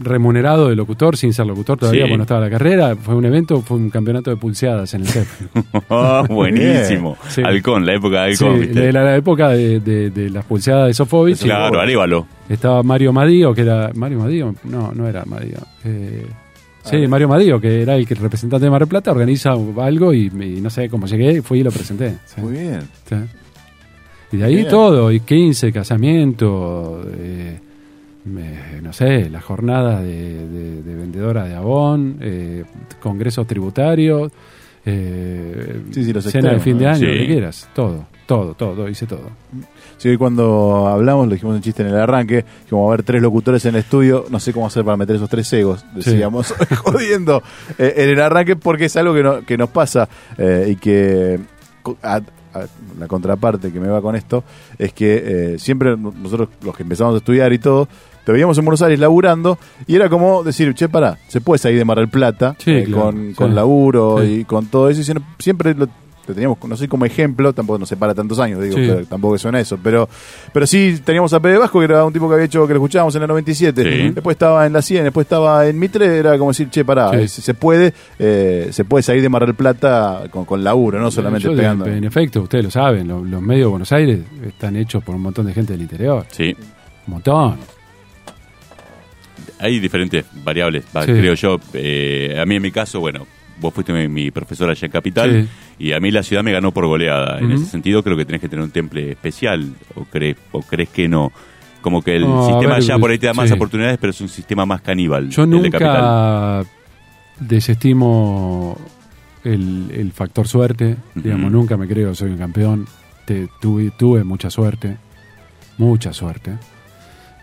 [0.00, 2.08] remunerado de locutor, sin ser locutor todavía, Sí.
[2.08, 5.26] cuando estaba la carrera, fue un evento, fue un campeonato de pulseadas en el CEP.
[5.90, 7.16] Ah, buenísimo.
[7.44, 8.80] Halcón, la época de sí, Halcón, ¿viste?
[8.80, 11.42] de la, la época de, de- de las pulseadas de Sofovich.
[11.42, 12.26] Claro, Arévalo.
[12.48, 13.90] Estaba Mario Madío, que era.
[13.94, 14.54] ¿Mario Madío?
[14.64, 15.58] No, no era Madío.
[15.84, 16.26] Eh,
[16.82, 17.06] sí.
[17.06, 20.70] Mario Madío, que era el representante de Mar del Plata, organiza algo y, y no
[20.70, 22.16] sé cómo llegué, fui y lo presenté.
[22.26, 22.40] Sí.
[22.40, 22.80] Muy bien.
[23.08, 23.16] Sí.
[24.32, 24.68] Y de ahí Bien.
[24.68, 27.58] todo, y 15, casamiento, eh,
[28.24, 32.64] me- no sé, las jornadas de, de- de vendedora de Avon, eh,
[33.00, 34.32] congresos tributarios,
[34.86, 37.06] eh, Sí, cena de fin de año, Sí.
[37.06, 38.06] lo que quieras, todo.
[38.26, 39.30] todo, todo, todo, hice todo.
[40.02, 43.22] Sí, cuando hablamos, lo dijimos un chiste en el arranque, que vamos a ver tres
[43.22, 47.40] locutores en el estudio, no sé cómo hacer para meter esos tres egos, decíamos, jodiendo
[47.78, 51.38] eh, en el arranque, porque es algo que, no- que nos pasa eh, y que
[51.82, 52.66] co- a- a-
[52.98, 54.42] la contraparte que me va con esto
[54.76, 55.22] es que
[55.54, 57.86] eh, siempre no- nosotros los que empezamos a estudiar y todo,
[58.24, 61.78] te veíamos en Buenos Aires laburando y era como decir, che, pará, se puede salir
[61.78, 63.34] de Mar del Plata Sí, eh, claro, con, sí.
[63.34, 64.40] con laburo Sí.
[64.40, 65.86] y con todo eso y siempre- siempre lo
[66.26, 68.84] lo teníamos, no sé como ejemplo, tampoco nos separa tantos años, digo, Sí.
[68.86, 70.08] pero tampoco suena eso, pero
[70.52, 72.78] pero sí teníamos a Pede Vasco, que era un tipo que había hecho, que lo
[72.80, 74.10] escuchábamos en la 97, Sí.
[74.14, 77.40] después estaba en la 100, después estaba en Mitre, era como decir, che, pará, Sí.
[77.42, 81.44] se puede eh, se puede salir de Mar del Plata con, con laburo, no solamente
[81.44, 81.86] Yo, de- pegando.
[81.86, 85.22] En efecto, ustedes lo saben, lo- los medios de Buenos Aires están hechos por un
[85.22, 86.24] montón de gente del interior.
[86.30, 86.54] Sí.
[87.06, 87.56] Un montón.
[89.58, 91.00] Hay diferentes variables, Sí.
[91.06, 91.58] creo yo.
[91.74, 93.26] Eh, a mí en mi caso, bueno,
[93.62, 95.48] vos fuiste mi, mi profesora allá en Capital
[95.78, 95.86] Sí.
[95.86, 97.38] y a mí la ciudad me ganó por goleada.
[97.38, 100.90] En ese sentido creo que tenés que tener un temple especial o crees, o crees
[100.90, 101.32] que no.
[101.80, 103.54] Como que el sistema ver, allá por ahí te da más sí.
[103.54, 105.30] oportunidades, pero es un sistema más caníbal.
[105.30, 105.94] Yo el de Capital.
[105.94, 106.68] nunca
[107.40, 108.78] desestimo
[109.44, 110.96] el, el factor suerte.
[111.14, 112.86] Digamos, nunca me creo soy un campeón.
[113.24, 114.96] Te- tuve, tuve mucha suerte.
[115.78, 116.52] Mucha suerte.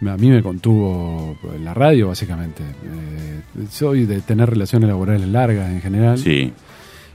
[0.02, 2.64] A mí me contuvo la radio, básicamente.
[2.64, 6.18] Eh, soy de tener relaciones laborales largas en general.
[6.18, 6.52] Sí,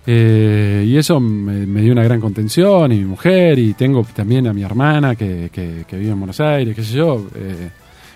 [0.07, 4.47] Eh, y eso me, me dio una gran contención, y mi mujer, y tengo también
[4.47, 7.27] a mi hermana que, que- que vive en Buenos Aires, qué sé yo.
[7.35, 7.71] eh,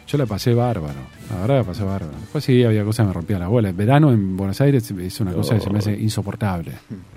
[0.06, 1.00] yo la pasé bárbaro,
[1.30, 2.12] la verdad la pasé bárbaro.
[2.20, 3.70] Después sí había cosas que me rompían las bolas.
[3.70, 6.72] El verano en Buenos Aires es una cosa que se me hace insoportable,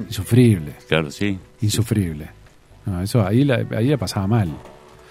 [0.07, 1.37] insufrible, claro, sí.
[1.61, 2.27] insufrible.
[2.85, 4.49] No, eso ahí la, ahí la pasaba mal.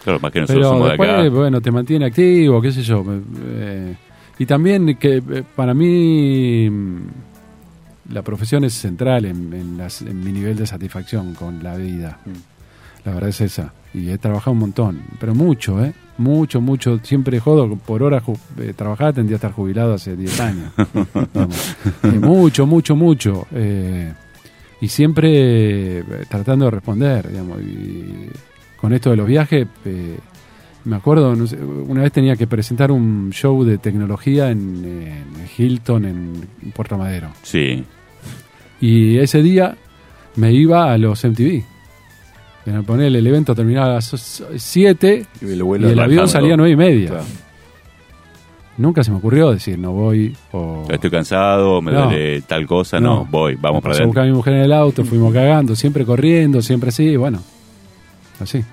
[0.02, 1.28] Claro, más que nosotros Pero somos de después, acá.
[1.28, 3.04] bueno, te mantiene activo, qué sé yo.
[3.44, 3.94] eh,
[4.38, 10.24] y también que eh, para mí mm, la profesión es central en, en las- en
[10.24, 12.18] mi nivel de satisfacción con la vida.
[13.04, 13.72] La verdad es esa.
[13.92, 15.92] Y he trabajado un montón, pero mucho, ¿eh?
[16.18, 16.98] Mucho, mucho.
[17.02, 18.22] Siempre jodo, por hora
[18.58, 20.72] eh, trabajar tendría que estar jubilado hace 10 años.
[22.20, 23.46] Mucho, mucho, mucho.
[23.52, 24.12] eh,
[24.82, 27.60] y siempre tratando de responder, digamos.
[27.60, 28.28] Y
[28.80, 30.18] con esto de los viajes, eh,
[30.84, 35.24] me acuerdo, no sé, una vez tenía que presentar un show de tecnología en, en
[35.56, 37.28] Hilton, en Puerto Madero.
[37.42, 37.84] Sí,
[38.80, 39.76] Y ese día
[40.36, 41.62] me iba a los MTV.
[42.66, 46.54] En poner el evento terminaba a las 7 Y el y vuelo el avión salía
[46.54, 47.08] a 9 y media.
[47.08, 47.24] Claro.
[48.78, 50.86] Nunca se me ocurrió decir no voy o...
[50.88, 52.04] estoy cansado, me No.
[52.06, 53.24] duele tal cosa, no, No.
[53.30, 54.20] voy, vamos para buscar adelante.
[54.20, 57.42] a mi mujer en el auto, fuimos cagando, siempre corriendo, siempre así, bueno.
[58.40, 58.64] Así.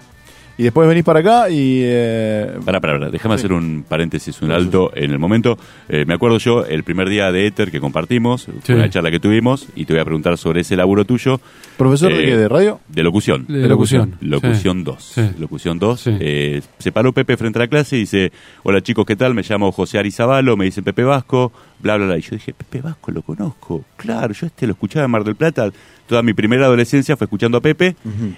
[0.59, 1.81] Y después venís para acá y...
[1.83, 3.41] eh, Pará, pará, pará, déjame Sí.
[3.41, 5.55] hacer un paréntesis, un alto en el momento.
[5.87, 8.51] Eh, me acuerdo yo, el primer día de Ether que compartimos, Sí.
[8.63, 11.39] fue una charla que tuvimos, y te voy a preguntar sobre ese laburo tuyo
[11.77, 12.37] ¿Profesor de Eh, qué?
[12.37, 12.79] ¿De radio?
[12.87, 13.45] de locución.
[13.47, 14.15] De locución.
[14.19, 15.03] Locución 2.
[15.03, 15.21] Sí.
[15.37, 15.99] Locución 2.
[16.01, 16.17] Sí.
[16.19, 18.31] Eh, se paró Pepe frente a la clase y dice,
[18.63, 19.35] hola chicos, ¿qué tal?
[19.35, 22.17] Me llamo José Arizabalo, me dicen Pepe Vasco, bla, bla, bla.
[22.17, 23.83] Y yo dije, Pepe Vasco, lo conozco.
[23.95, 25.69] Claro, yo este lo escuchaba en Mar del Plata.
[26.07, 27.95] Toda mi primera adolescencia fue escuchando a Pepe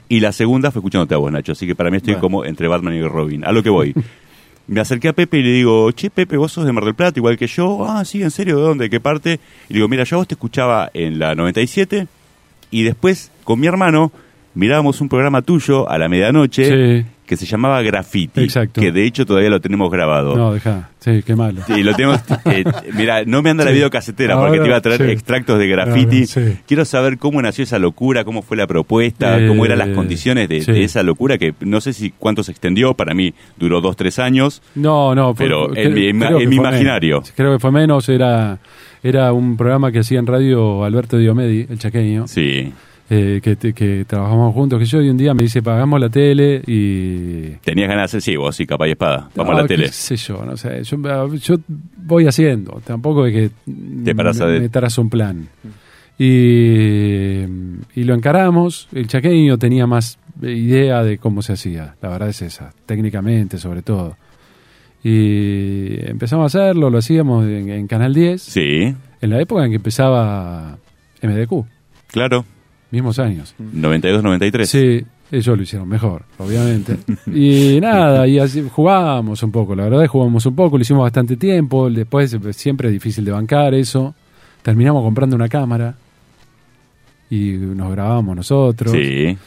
[0.08, 1.52] y la segunda fue escuchándote a vos, Nacho.
[1.52, 2.22] Así que para mí estoy Bueno.
[2.22, 3.46] como entre Batman y Robin.
[3.46, 3.94] A lo que voy.
[4.68, 7.18] Me acerqué a Pepe y le digo, che, Pepe, vos sos de Mar del Plata,
[7.20, 7.86] igual que yo.
[7.90, 8.58] Ah, sí, ¿en serio?
[8.58, 8.84] ¿De dónde?
[8.86, 9.40] ¿De qué parte?
[9.68, 12.08] Y le digo, mira, yo vos te escuchaba en la 97
[12.72, 14.12] y después con mi hermano
[14.54, 17.06] mirábamos un programa tuyo a la medianoche Sí.
[17.30, 18.42] Que se llamaba Graffiti.
[18.42, 18.82] Exacto.
[18.82, 20.36] Que de hecho todavía lo tenemos grabado.
[20.36, 20.90] No, deja.
[21.00, 21.62] Sí, qué malo.
[21.70, 22.20] Y lo tenemos.
[22.46, 22.64] eh,
[22.96, 23.76] mira, no me anda la Sí.
[23.76, 25.12] videocasetera Ahora, porque te iba a traer sí.
[25.12, 26.26] extractos de graffiti.
[26.36, 26.54] Ahora.
[26.68, 30.50] Quiero saber cómo nació esa locura, cómo fue la propuesta, Eh, cómo eran las condiciones
[30.50, 32.96] de, esa locura que no sé si cuánto se extendió.
[32.96, 34.64] Para mí duró dos, tres años.
[34.74, 35.36] No, no.
[35.36, 37.18] Pero cre- en mi creo en imaginario.
[37.18, 37.34] menos.
[37.36, 38.10] Creo que fue menos.
[38.10, 38.58] Era,
[39.04, 42.28] era un programa que hacía en radio Alberto Diomedi, el chaqueño.
[42.28, 42.74] Sí.
[43.10, 44.78] Eh, que, que trabajamos juntos.
[44.80, 47.56] Que yo y un día me dice, pagamos la tele y.
[47.64, 49.30] Tenías ganas de sí, vos sí, capa y espada.
[49.36, 49.86] Vamos a Ah, la tele.
[49.86, 50.84] qué sé yo, no sé.
[50.84, 50.98] Yo,
[51.38, 51.56] yo
[51.98, 52.82] voy haciendo.
[52.86, 53.72] Tampoco es que
[54.06, 55.48] Te parás a me, de- me trazo un plan.
[56.18, 57.44] Y,
[57.96, 58.88] y lo encaramos.
[58.94, 61.96] El chaqueño tenía más idea de cómo se hacía.
[62.02, 62.74] La verdad es esa.
[62.86, 64.18] Técnicamente, sobre todo.
[65.04, 66.90] Y empezamos a hacerlo.
[66.90, 68.42] Lo hacíamos en, en Canal 10.
[68.42, 70.78] Sí, En la época en que empezaba
[71.24, 71.66] MDQ.
[72.08, 72.46] claro.
[72.92, 73.54] Mismos años.
[73.60, 74.70] 92, 93.
[74.70, 76.98] Sí, ellos lo hicieron mejor, obviamente.
[77.28, 81.38] y nada, y así jugábamos un poco, la verdad jugamos un poco, lo hicimos bastante
[81.38, 84.16] tiempo, después siempre es difícil de bancar eso.
[84.64, 85.96] Terminamos comprando una cámara
[87.30, 88.92] y nos grabamos nosotros.
[88.92, 89.38] Sí.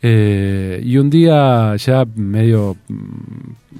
[0.00, 2.76] Eh, y un día ya medio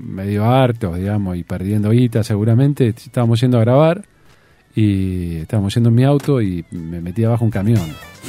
[0.01, 4.05] medio hartos, digamos, y perdiendo guita seguramente, estábamos yendo a grabar
[4.75, 7.81] y estábamos yendo en mi auto y me metí abajo un camión.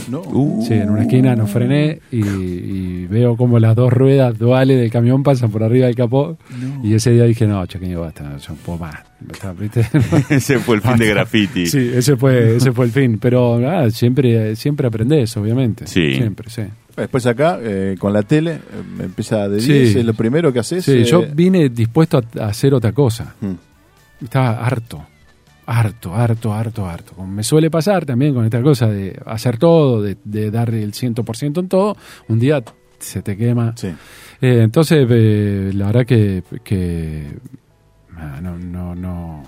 [0.09, 0.21] No.
[0.21, 4.79] Uh, Sí, en una esquina nos frené y, y veo como las dos ruedas duales
[4.79, 6.37] del camión pasan por arriba del capó.
[6.83, 8.95] Y ese día dije, no, chaqueño, basta, yo no puedo más.
[10.29, 11.65] Ese fue el fin de graffiti.
[11.67, 13.19] sí, ese fue, ese fue el fin.
[13.19, 15.87] Pero nada, siempre, siempre aprendés, obviamente.
[15.87, 16.15] Sí.
[16.15, 16.63] Siempre, sí.
[16.97, 18.59] Después acá, eh, con la tele, eh,
[18.97, 19.71] me empieza de Sí.
[19.71, 20.83] 10, es lo primero que haces.
[20.85, 23.33] Sí, eh, yo vine dispuesto a, a hacer otra cosa.
[23.41, 25.05] mm, Estaba harto,
[25.65, 27.13] harto, harto, harto, harto.
[27.13, 30.93] Como me suele pasar también con esta cosa de hacer todo, de, de dar el
[30.93, 31.95] 100% en todo,
[32.27, 32.63] un día
[32.99, 33.73] se te quema.
[33.75, 33.87] Sí.
[34.41, 37.27] Eh, entonces, eh, la verdad que, que
[38.17, 39.43] ah, no, no, no,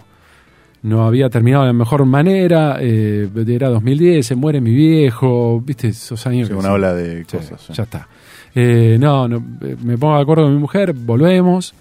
[0.84, 2.78] no había terminado de la mejor manera.
[2.80, 6.48] eh, era 2010, se muere mi viejo, viste, esos años.
[6.48, 7.68] Sí, que una ola de Sí, cosas.
[7.76, 8.08] Ya está.
[8.54, 9.44] Eh, no, no,
[9.84, 11.74] me pongo de acuerdo con mi mujer, volvemos.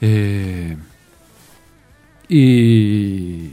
[0.00, 0.76] eh,
[2.28, 3.50] y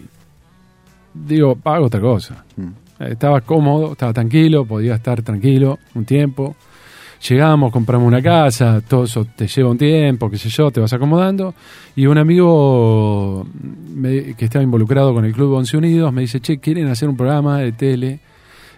[1.13, 2.43] digo, hago otra cosa.
[2.57, 3.03] Mm.
[3.03, 6.55] Estaba cómodo, estaba tranquilo, podía estar tranquilo un tiempo.
[7.27, 10.93] Llegamos, compramos una casa, todo eso te lleva un tiempo, qué sé yo, te vas
[10.93, 11.55] acomodando.
[11.95, 13.47] Y un amigo
[13.93, 17.17] me- que estaba involucrado con el Club Once Unidos me dice, che, ¿quieren hacer un
[17.17, 18.19] programa de tele?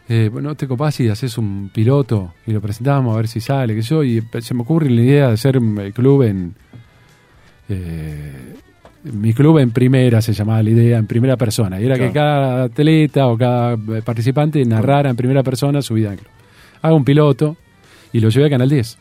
[0.10, 3.75] Eh, bueno, te copás y haces un piloto y lo presentamos a ver si sale,
[3.75, 4.03] qué sé yo.
[4.03, 6.55] Y se me ocurre la idea de hacer el club en...
[7.69, 8.55] eh,
[9.13, 11.79] mi club en primera se llamaba la idea, en primera persona.
[11.79, 12.11] Y era Claro.
[12.11, 16.29] que cada atleta o cada eh, participante narrara en primera persona su vida en club.
[16.81, 17.57] Hago un piloto
[18.13, 18.97] y lo llevé a Canal 10.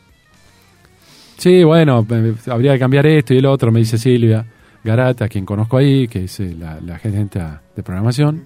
[1.37, 2.05] Sí, bueno,
[2.47, 4.45] habría que cambiar esto y el otro, me dice Silvia
[4.83, 7.39] Garata, quien conozco ahí, que es eh, la, la gerente
[7.75, 8.43] de programación.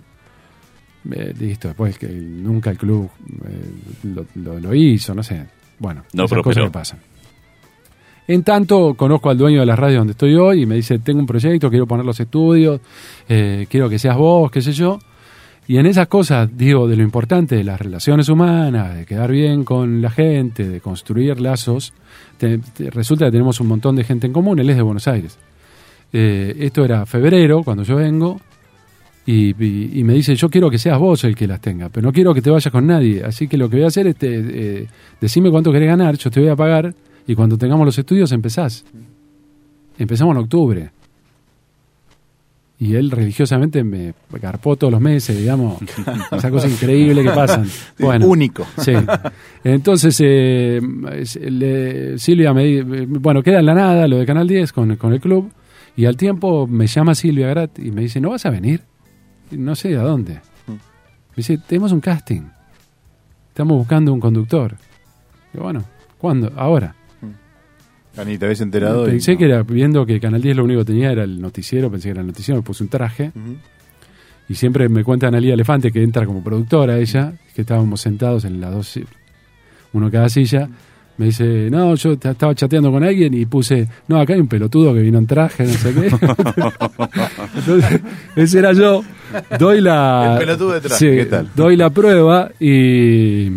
[1.11, 3.09] Eh, listo, después que nunca el club
[3.47, 5.45] eh, lo, lo- lo hizo, no sé.
[5.79, 6.65] Bueno, No esas cosas prosperó.
[6.65, 6.99] que pasan.
[8.31, 11.19] En tanto, conozco al dueño de la radio donde estoy hoy y me dice, tengo
[11.19, 12.79] un proyecto, quiero poner los estudios,
[13.27, 14.99] eh, quiero que seas vos, qué sé yo.
[15.67, 19.65] Y en esas cosas, digo, de lo importante de las relaciones humanas, de quedar bien
[19.65, 21.91] con la gente, de construir lazos,
[22.93, 25.37] resulta que tenemos un montón de gente en común, él es de Buenos Aires.
[26.13, 28.39] Eh, esto era febrero, cuando yo vengo,
[29.25, 29.53] y
[30.05, 32.41] me dice, yo quiero que seas vos el que las tenga, pero no quiero que
[32.41, 34.87] te vayas con nadie, así que lo que voy a hacer es, te- eh,
[35.19, 36.93] decime cuánto querés ganar, yo te voy a pagar,
[37.27, 38.85] y cuando tengamos los estudios empezás.
[39.97, 40.91] Empezamos en octubre.
[42.79, 45.79] Y él religiosamente me garpó todos los meses, digamos,
[46.31, 47.67] esa cosa increíble que pasan.
[47.99, 48.65] Bueno, Único.
[48.79, 48.93] Sí.
[49.63, 50.81] Entonces, eh,
[51.47, 55.13] le- Silvia me di- bueno, queda en la nada lo de Canal 10 con, con
[55.13, 55.51] el club,
[55.95, 58.81] y al tiempo me llama Silvia Grat y me dice, ¿no vas a venir?
[59.51, 60.39] Y No sé a dónde.
[60.67, 62.41] Me dice, tenemos un casting.
[63.49, 64.75] Estamos buscando un conductor.
[65.53, 65.83] Y bueno,
[66.17, 66.51] ¿cuándo?
[66.55, 66.95] Ahora.
[68.15, 69.07] Te habías enterado.
[69.07, 69.37] y Pensé no.
[69.39, 72.11] que era, viendo que Canal 10 lo único que tenía era el noticiero, pensé que
[72.11, 73.31] era el noticiero, me puse un traje.
[74.49, 78.59] Y siempre me cuenta Analia Elefante que entra como productora ella, que estábamos sentados en
[78.59, 78.99] las dos,
[79.93, 80.67] uno cada silla.
[81.17, 84.93] Me dice, no, yo estaba chateando con alguien y puse, no, acá hay un pelotudo
[84.93, 86.07] que vino en traje, no sé qué.
[87.57, 88.01] Entonces,
[88.35, 89.03] ese era yo.
[89.59, 90.33] Doy la.
[90.33, 91.49] El pelotudo de traje, Sí, ¿qué tal?
[91.55, 93.49] Doy la prueba y.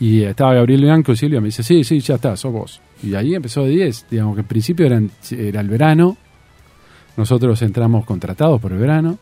[0.00, 2.80] Y estaba Gabriel Bianco y Silvia me dice, sí, sí, ya está, sos vos.
[3.02, 4.06] Y ahí empezó de 10.
[4.10, 6.16] Digamos que en principio eran, era el verano.
[7.16, 9.18] Nosotros entramos contratados por el verano.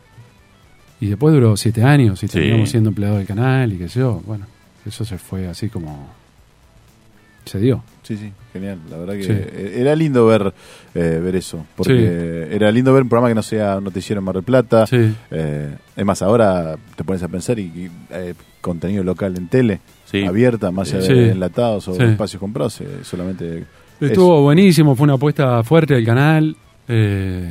[1.01, 2.33] Y después duró siete años y Sí.
[2.33, 4.21] terminamos siendo empleados del canal y qué sé yo.
[4.25, 4.45] Bueno,
[4.85, 6.07] eso se fue así como...
[7.45, 7.81] Se dio.
[8.03, 8.79] Sí, sí, genial.
[8.91, 9.31] La verdad que Sí.
[9.31, 10.53] eh, era lindo ver
[10.93, 11.65] eh, ver eso.
[11.75, 14.85] Porque era lindo ver un programa que no sea noticiero en Mar del Plata.
[14.85, 15.15] Sí.
[15.31, 19.79] Eh, es más, ahora te pones a pensar y, y, eh, contenido local en tele,
[20.09, 20.23] Sí.
[20.25, 21.13] abierta, más allá Sí.
[21.13, 22.03] de enlatados o Sí.
[22.03, 23.65] espacios comprados, eh, solamente...
[23.99, 26.55] Estuvo buenísimo, fue una apuesta fuerte del canal.
[26.87, 27.47] eh,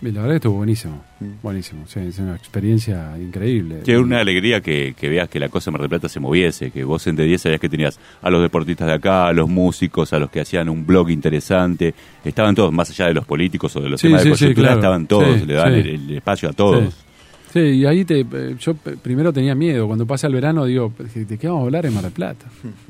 [0.00, 1.02] la verdad que estuvo buenísimo.
[1.18, 1.26] Mm.
[1.42, 1.84] Buenísimo.
[1.88, 3.80] Sí, es una experiencia increíble.
[3.84, 6.70] Que una alegría que, que veas que la cosa en Mar del Plata se moviese,
[6.70, 9.48] que vos en de 10 sabías que tenías a los deportistas de acá, a los
[9.48, 13.74] músicos, a los que hacían un blog interesante, estaban todos, más allá de los políticos
[13.74, 14.80] o de los Sí, temas sí, de sí, coyuntura, claro.
[14.80, 15.80] estaban todos, Sí, le dan sí.
[15.80, 17.04] el, el espacio a todos.
[17.52, 17.60] Sí.
[17.60, 19.86] Y ahí te, eh, yo primero tenía miedo.
[19.86, 22.46] Cuando pasa el verano digo, ¿de qué vamos a hablar en Mar del Plata?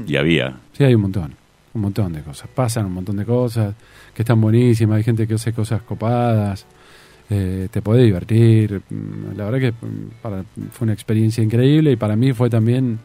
[0.06, 0.56] Y había.
[0.72, 1.34] Sí, hay un montón,
[1.74, 2.48] un montón de cosas.
[2.54, 3.74] Pasan un montón de cosas
[4.14, 4.96] que están buenísimas.
[4.98, 6.66] Hay gente que hace cosas copadas.
[7.30, 8.80] eh, te podés divertir.
[8.90, 12.98] Mm, La verdad que mm, para, fue una experiencia increíble y para mí fue también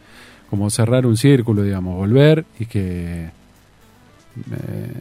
[0.49, 4.93] como cerrar un círculo, digamos, volver y que eh,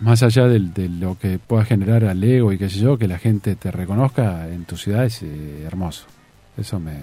[0.00, 3.08] más allá del- de, lo que pueda generar al ego y qué sé yo, que
[3.08, 6.04] la gente te reconozca en tu ciudad es eh, hermoso.
[6.58, 6.94] Eso me,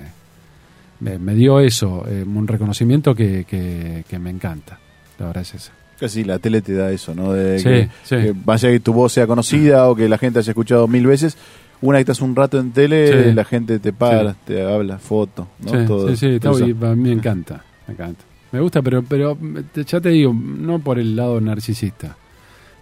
[0.99, 4.80] me, me dio eso, eh, un reconocimiento que, que, que me encanta.
[5.20, 5.72] La verdad es eso.
[5.99, 7.34] Casi la tele te da eso, ¿no?
[7.34, 8.15] De Sí, que, sí.
[8.15, 11.38] que vaya que tu voz sea conocida o que la gente haya escuchado mil veces.
[11.82, 13.34] Una que estás un rato en tele, Sí.
[13.34, 14.38] la gente te para, Sí.
[14.45, 15.70] te habla, foto, ¿no?
[15.70, 16.39] Sí, Todo sí, sí,
[16.74, 18.24] mí me encanta, me encanta.
[18.51, 19.38] Me gusta, pero, pero
[19.86, 22.15] ya te digo, no por el lado narcisista.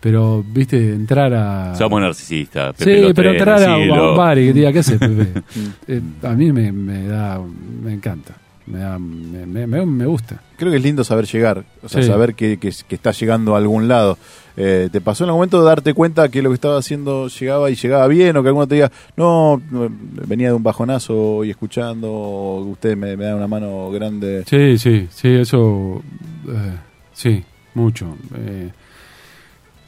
[0.02, 1.76] Pero, viste, entrar a...
[1.76, 2.76] Somos narcisistas.
[2.76, 5.28] Sí, Pepe Los pero Tres, entrar a, un bar y que diga, ¿qué haces, Pepe?
[5.88, 7.39] Eh, a mí me, me da,
[7.84, 8.36] me encanta,
[8.66, 10.41] me, da, me, me, gusta.
[10.58, 12.08] Creo que es lindo saber llegar, o sea, Sí.
[12.08, 14.18] saber que, que, que estás llegando a algún lado.
[14.58, 17.70] Eh, ¿Te pasó en algún momento de darte cuenta que lo que estaba haciendo llegaba
[17.70, 18.36] y llegaba bien?
[18.36, 19.88] O que alguno te diga, no, no,
[20.28, 24.43] venía de un bajonazo y escuchando, o ustedes me, me dan una mano grande.
[24.47, 26.02] Sí, sí, sí, eso,
[26.49, 26.78] eh,
[27.14, 27.43] sí,
[27.76, 28.18] mucho.
[28.36, 28.72] Eh,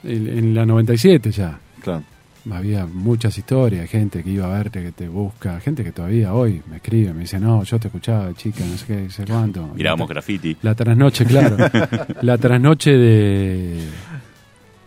[0.03, 2.03] en, en la 97 ya, Claro.
[2.51, 6.61] había muchas historias, gente que iba a verte, que te busca, gente que todavía hoy
[6.69, 9.67] me escribe, me dice, no, yo te escuchaba, chica, no sé qué, sé cuánto.
[9.75, 10.55] Mirábamos graffiti.
[10.61, 11.57] La trasnoche, claro.
[12.21, 13.79] la trasnoche de,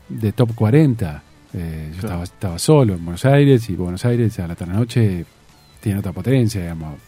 [0.08, 1.22] de Top 40.
[1.54, 5.24] eh, yo estaba, estaba solo en Buenos Aires y Buenos Aires a la trasnoche
[5.80, 6.98] tiene otra potencia, digamos.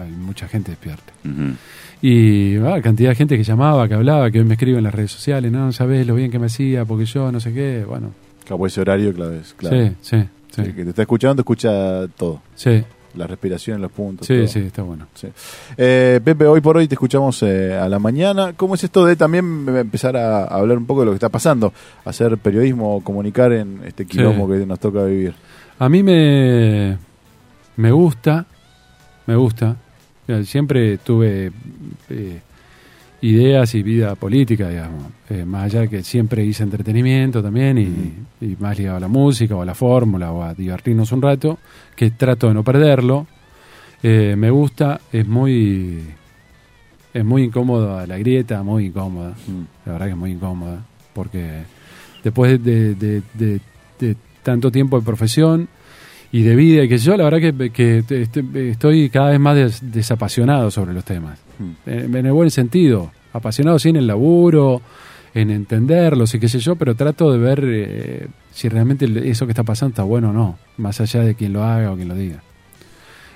[0.00, 1.12] Hay mucha gente despierta.
[1.24, 1.54] Ujú.
[2.06, 4.94] Y ah, cantidad de gente que llamaba, que hablaba, que hoy me escribe en las
[4.94, 7.82] redes sociales, no, sabes lo bien que me hacía, porque yo no sé qué.
[7.88, 8.10] Bueno,
[8.44, 9.74] Claro, ese horario, claro, es claro.
[9.74, 10.60] sí, sí, sí.
[10.60, 12.42] El que te está escuchando, escucha todo.
[12.54, 12.84] Sí,
[13.14, 14.26] La respiración, los puntos.
[14.26, 14.46] sí, todo.
[14.48, 15.06] sí, está bueno.
[15.14, 15.28] Sí.
[15.78, 18.52] Eh, Pepe, hoy por hoy te escuchamos eh, a la mañana.
[18.52, 21.72] ¿Cómo es esto de también empezar a hablar un poco de lo que está pasando?
[22.04, 25.32] Hacer periodismo, comunicar en este quilombo que nos toca vivir.
[25.78, 26.98] A mí me,
[27.76, 28.44] me gusta,
[29.26, 29.76] me gusta.
[30.44, 31.50] Siempre tuve
[32.10, 32.40] eh,
[33.22, 35.04] ideas y vida política, digamos.
[35.30, 39.08] Eh, más allá de que siempre hice entretenimiento también y, y más ligado a la
[39.08, 41.58] música o a la fórmula o a divertirnos un rato,
[41.96, 43.26] que trato de no perderlo.
[44.02, 46.00] Eh, me gusta, es muy,
[47.12, 49.34] es muy incómoda la grieta, muy incómoda.
[49.86, 51.62] La verdad que es muy incómoda, porque
[52.22, 53.60] después de, de- de-
[53.98, 55.68] de tanto tiempo de profesión
[56.34, 59.38] y de vida y que yo, la verdad que, que te- este- estoy cada vez
[59.38, 61.38] más des- desapasionado sobre los temas.
[61.60, 61.88] Mm.
[61.90, 64.82] En, en el buen sentido, apasionado sí en el laburo,
[65.32, 69.52] en entenderlos y qué sé yo, pero trato de ver eh, si realmente eso que
[69.52, 72.16] está pasando está bueno o no, más allá de quien lo haga o quien lo
[72.16, 72.42] diga.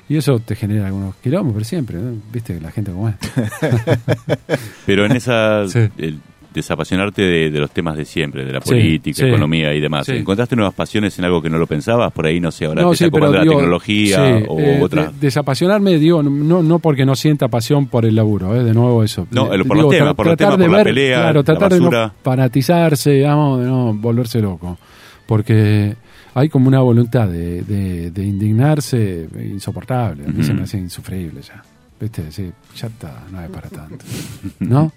[0.09, 1.15] Y eso te genera algunos
[1.53, 2.17] pero siempre, ¿no?
[2.33, 3.15] viste la gente como es.
[4.87, 5.69] Pero en esa.
[5.69, 5.81] Sí.
[5.99, 6.19] el
[6.53, 9.27] desapasionarte de, de los temas de siempre, de la política, sí.
[9.29, 10.07] economía y demás.
[10.07, 10.13] Sí.
[10.13, 12.13] ¿Encontraste nuevas pasiones en algo que no lo pensabas?
[12.13, 15.07] Por ahí, no sé, ahora No, te pero la digo, tecnología o eh, otra.
[15.07, 19.03] de- desapasionarme, digo, no, no porque no sienta pasión por el laburo, eh, de nuevo
[19.05, 19.27] eso.
[19.31, 21.73] No, Eh, por los temas, por los temas, por la ver- pelea, Claro, la tratar
[21.73, 24.79] de no fanatizarse, digamos, de no volverse loco.
[25.27, 25.95] Porque
[26.35, 30.25] hay como una voluntad de, de- de indignarse insoportable.
[30.25, 31.63] A mí se me hace insufrible ya.
[32.01, 32.31] ¿Viste?
[32.31, 34.05] Sí, ya está, no es para tanto.
[34.61, 34.93] ¿No?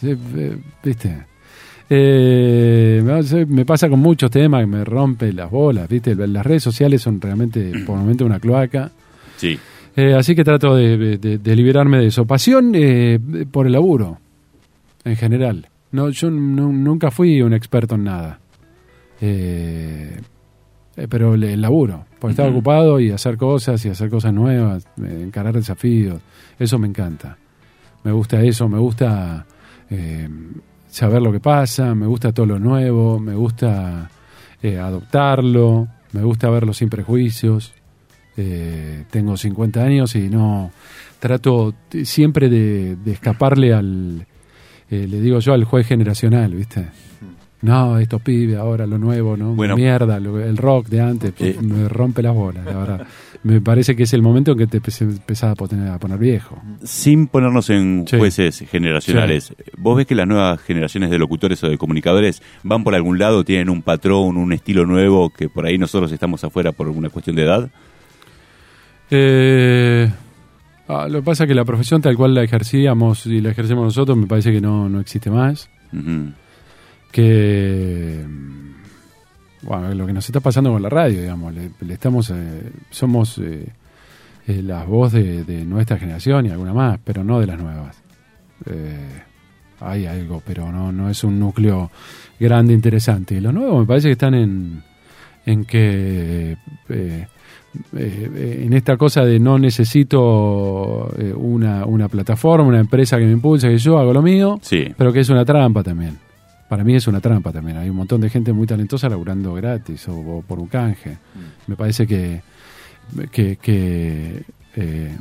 [0.00, 1.26] Sí, eh, ¿Viste?
[1.90, 3.02] Eh,
[3.48, 6.14] me pasa con muchos temas que me rompe las bolas, ¿viste?
[6.14, 8.90] Las redes sociales son realmente, por momentos, una cloaca.
[9.36, 9.58] Sí.
[9.94, 12.24] Eh, así que trato de, de- de liberarme de eso.
[12.24, 13.18] Pasión eh,
[13.50, 14.18] por el laburo,
[15.04, 15.68] en general.
[15.90, 18.38] No, yo nu- nunca fui un experto en nada.
[19.20, 20.18] Eh,
[20.96, 24.86] eh, pero el, el laburo, por estar ocupado y hacer cosas y hacer cosas nuevas,
[25.02, 26.20] eh, encarar desafíos,
[26.58, 27.38] eso me encanta.
[28.04, 29.46] Me gusta eso, me gusta
[29.90, 30.28] eh,
[30.88, 34.10] saber lo que pasa, me gusta todo lo nuevo, me gusta
[34.62, 37.72] eh, adoptarlo, me gusta verlo sin prejuicios.
[38.36, 40.70] Eh, tengo 50 años y no
[41.18, 41.74] trato
[42.04, 44.26] siempre de, de escaparle al,
[44.90, 46.88] eh, le digo yo, al juez generacional, ¿viste?
[47.62, 49.54] No, estos pibes, ahora lo nuevo, ¿no?
[49.54, 49.76] Bueno.
[49.76, 51.56] Mierda, lo- el rock de antes, Eh.
[51.62, 53.06] me rompe las bolas, la verdad.
[53.44, 56.18] Me parece que es el momento en que te empe- empezás a poner, a poner
[56.18, 56.60] viejo.
[56.82, 58.18] Sin ponernos en Sí.
[58.18, 62.94] jueces generacionales, ¿vos ves que las nuevas generaciones de locutores o de comunicadores van por
[62.96, 66.88] algún lado, tienen un patrón, un estilo nuevo que por ahí nosotros estamos afuera por
[66.88, 67.70] una cuestión de edad?
[69.10, 70.10] Eh,
[70.88, 73.84] ah, lo que pasa es que la profesión tal cual la ejercíamos y la ejercemos
[73.84, 75.68] nosotros me parece que no, no existe más.
[77.12, 82.30] Que mm, bueno, lo que nos está pasando con la radio, digamos, le, le estamos
[82.30, 83.68] eh, somos eh,
[84.48, 88.02] eh, la voz de, de nuestra generación y alguna más, pero no de las nuevas.
[88.66, 89.20] Eh,
[89.80, 91.90] hay algo, pero no, no es un núcleo
[92.40, 93.34] grande interesante.
[93.36, 94.82] Y los nuevos me parece que están en,
[95.46, 96.56] en que
[96.88, 97.26] eh,
[97.92, 103.78] en esta cosa de no necesito una, una plataforma, una empresa que me impulse, que
[103.78, 104.92] yo hago lo mío, Sí.
[104.96, 106.18] pero que es una trampa también.
[106.72, 107.76] Para mí es una trampa también.
[107.76, 111.18] Hay un montón de gente muy talentosa laburando gratis o, o por un canje.
[111.66, 112.40] Me parece que,
[113.30, 114.42] que, que,
[114.76, 115.14] eh,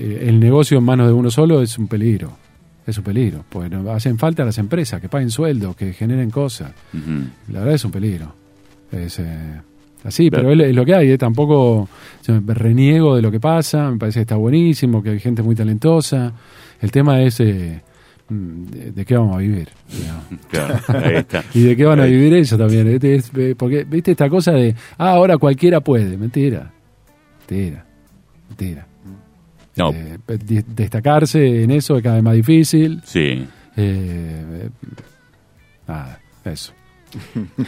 [0.00, 2.32] el negocio en manos de uno solo es un peligro.
[2.86, 3.44] es un peligro.
[3.70, 6.72] No- hacen falta las empresas que paguen sueldos, que generen cosas.
[7.48, 8.34] La verdad es un peligro.
[8.90, 9.60] Es eh,
[10.04, 10.48] así, Claro.
[10.48, 11.10] pero es, lo que hay.
[11.10, 11.86] eh, Tampoco
[12.26, 13.90] yo me reniego de lo que pasa.
[13.90, 16.32] Me parece que está buenísimo, que hay gente muy talentosa.
[16.80, 17.91] El tema es eh, mm,
[18.70, 19.68] de, de qué vamos a vivir.
[20.50, 21.44] Claro, ahí está.
[21.54, 22.88] Y de qué van a vivir eso también.
[23.02, 26.16] es- eh, porque, viste, esta cosa de, ah, ahora cualquiera puede.
[26.16, 26.70] Mentira.
[27.48, 27.84] Mentira.
[28.48, 28.86] Mentira.
[29.76, 33.00] No, Eh, de- destacarse en eso es cada vez más difícil.
[33.04, 33.46] sí.
[33.76, 34.68] Eh,
[35.88, 36.74] nada, eso.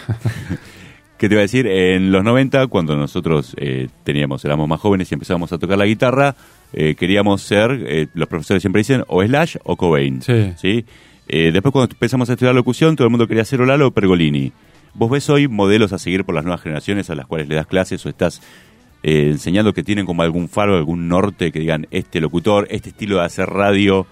[1.17, 1.67] ¿Qué te iba a decir?
[1.67, 5.87] En los 90, cuando nosotros eh, teníamos, éramos más jóvenes y empezábamos a tocar la
[5.87, 6.35] guitarra,
[6.75, 10.21] eh, queríamos ser, eh, los profesores siempre dicen, o Slash o Cobain.
[10.23, 10.85] Sí.
[11.27, 13.91] Eh, después cuando empezamos a estudiar locución, todo el mundo quería ser o Lalo o
[13.93, 14.53] Pergolini.
[14.93, 17.67] ¿Vos ves hoy modelos a seguir por las nuevas generaciones a las cuales le das
[17.67, 18.43] clases o estás
[19.03, 23.25] enseñando que tienen como algún faro, algún norte que digan este locutor, este estilo de
[23.25, 24.07] hacer radio,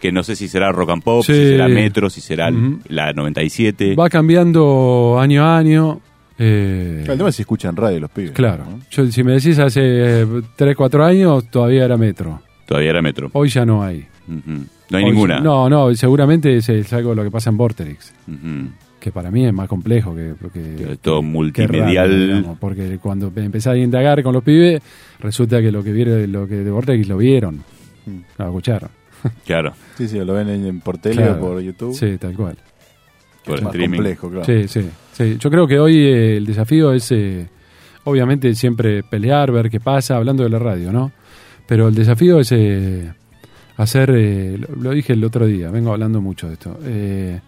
[0.00, 1.32] que no sé si será rock and pop, Sí.
[1.32, 2.80] si será metro, si será Ujú.
[2.88, 3.94] la 97?
[3.96, 6.00] Va cambiando año a año.
[6.38, 8.32] Eh, El tema es si escuchan radio los pibes.
[8.32, 8.64] claro.
[8.64, 8.80] ¿no?
[8.90, 10.26] Yo, si me decís hace
[10.56, 12.40] 3, 4 años, todavía era metro.
[12.66, 13.30] Todavía era metro.
[13.32, 14.06] Hoy ya no hay.
[14.26, 15.36] No hay Hoy ninguna.
[15.38, 18.12] ya- No, no, seguramente es, es algo de lo que pasa en Vorterix.
[19.00, 20.34] Que para mí es más complejo que.
[20.52, 22.10] que Es todo que multimedial.
[22.26, 24.82] digamos, porque cuando empecé a indagar con los pibes,
[25.20, 27.56] resulta que lo que vieron, lo que de Vorterix lo vieron.
[28.06, 28.18] Mm.
[28.38, 28.90] Lo escucharon.
[29.44, 31.36] Claro, Sí, sí, lo ven en, por tele Claro.
[31.36, 31.94] o por YouTube.
[31.94, 32.56] Sí, tal cual.
[33.46, 33.96] Por es más streaming.
[33.98, 34.44] complejo, claro.
[34.44, 35.36] Sí, sí, sí.
[35.38, 37.46] Yo creo que hoy eh, el desafío es, eh,
[38.04, 41.12] obviamente, siempre pelear, ver qué pasa, hablando de la radio, ¿no?
[41.66, 43.12] Pero el desafío es eh,
[43.76, 47.40] hacer, eh, lo, lo dije el otro día, vengo hablando mucho de esto, eh,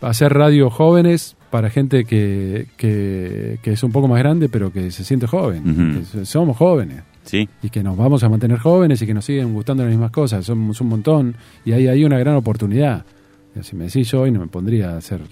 [0.00, 4.90] hacer radio jóvenes para gente que, que, que es un poco más grande, pero que
[4.90, 6.04] se siente joven.
[6.14, 9.52] Que somos jóvenes Sí, y que nos vamos a mantener jóvenes y que nos siguen
[9.52, 10.44] gustando las mismas cosas.
[10.44, 11.34] Somos un montón
[11.64, 13.04] y hay ahí una gran oportunidad.
[13.62, 15.22] Si me decís yo hoy no me pondría a hacer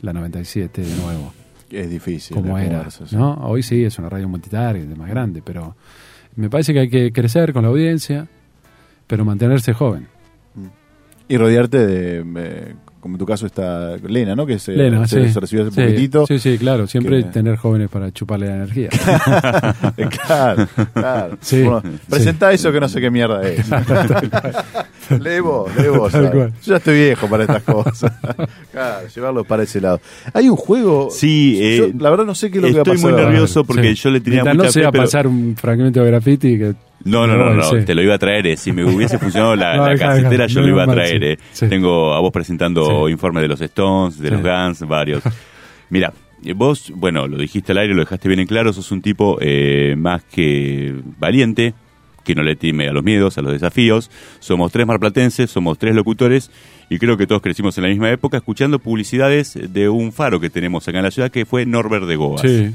[0.00, 1.32] la 97 de nuevo,
[1.70, 2.36] Es difícil.
[2.36, 2.90] como era.
[2.90, 3.04] sí.
[3.12, 3.34] ¿no?
[3.34, 5.76] Hoy sí es una radio multitarget, más grande, pero
[6.36, 8.26] me parece que hay que crecer con la audiencia,
[9.06, 10.06] pero mantenerse joven.
[11.28, 14.44] Y rodearte de, eh, como en tu caso está Lena, ¿no?
[14.46, 15.32] Que se, Lena, se, sí.
[15.32, 16.26] se recibió hace Sí, poquitito.
[16.26, 16.86] Sí, sí, claro.
[16.86, 18.88] Siempre Que- tener jóvenes para chuparle la energía.
[20.26, 21.38] claro, claro.
[21.40, 21.88] Sí, Bueno, sí.
[22.08, 23.66] presenta eso que no sé qué mierda es.
[25.20, 26.12] lee vos, lee vos.
[26.12, 28.12] Yo ya estoy viejo para estas cosas.
[28.72, 30.00] claro, llevarlo para ese lado.
[30.32, 31.08] Hay un juego.
[31.10, 33.20] Sí, eh, yo, la verdad no sé qué es lo que va a estoy muy
[33.20, 33.66] nervioso Sí.
[33.66, 36.58] porque yo le tenía Mientras mucha no sea fe, pero- pasar un fragmento de graffiti
[36.58, 36.74] que...
[37.04, 37.84] No, no, no, no, sí.
[37.84, 38.46] te lo iba a traer.
[38.46, 38.56] eh.
[38.56, 40.46] Si me hubiese funcionado la, No, la deja, casetera, deja.
[40.46, 41.24] yo No, lo iba a traer.
[41.24, 41.38] eh.
[41.52, 41.68] Sí.
[41.68, 45.22] Tengo a vos presentando informes de los Stones, de los Guns, varios.
[45.90, 46.12] Mira,
[46.44, 49.38] eh, vos, bueno, lo dijiste al aire, lo dejaste bien en claro, sos un tipo
[49.40, 51.74] eh, más que valiente,
[52.24, 54.10] que no le teme a los miedos, a los desafíos.
[54.38, 56.50] Somos tres marplatenses, somos tres locutores
[56.90, 60.50] y creo que todos crecimos en la misma época escuchando publicidades de un faro que
[60.50, 62.42] tenemos acá en la ciudad que fue Norbert de Goas.
[62.42, 62.70] Sí,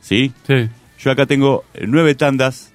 [0.00, 0.32] ¿Sí?
[0.46, 0.68] sí.
[0.98, 2.71] Yo acá tengo eh, nueve tandas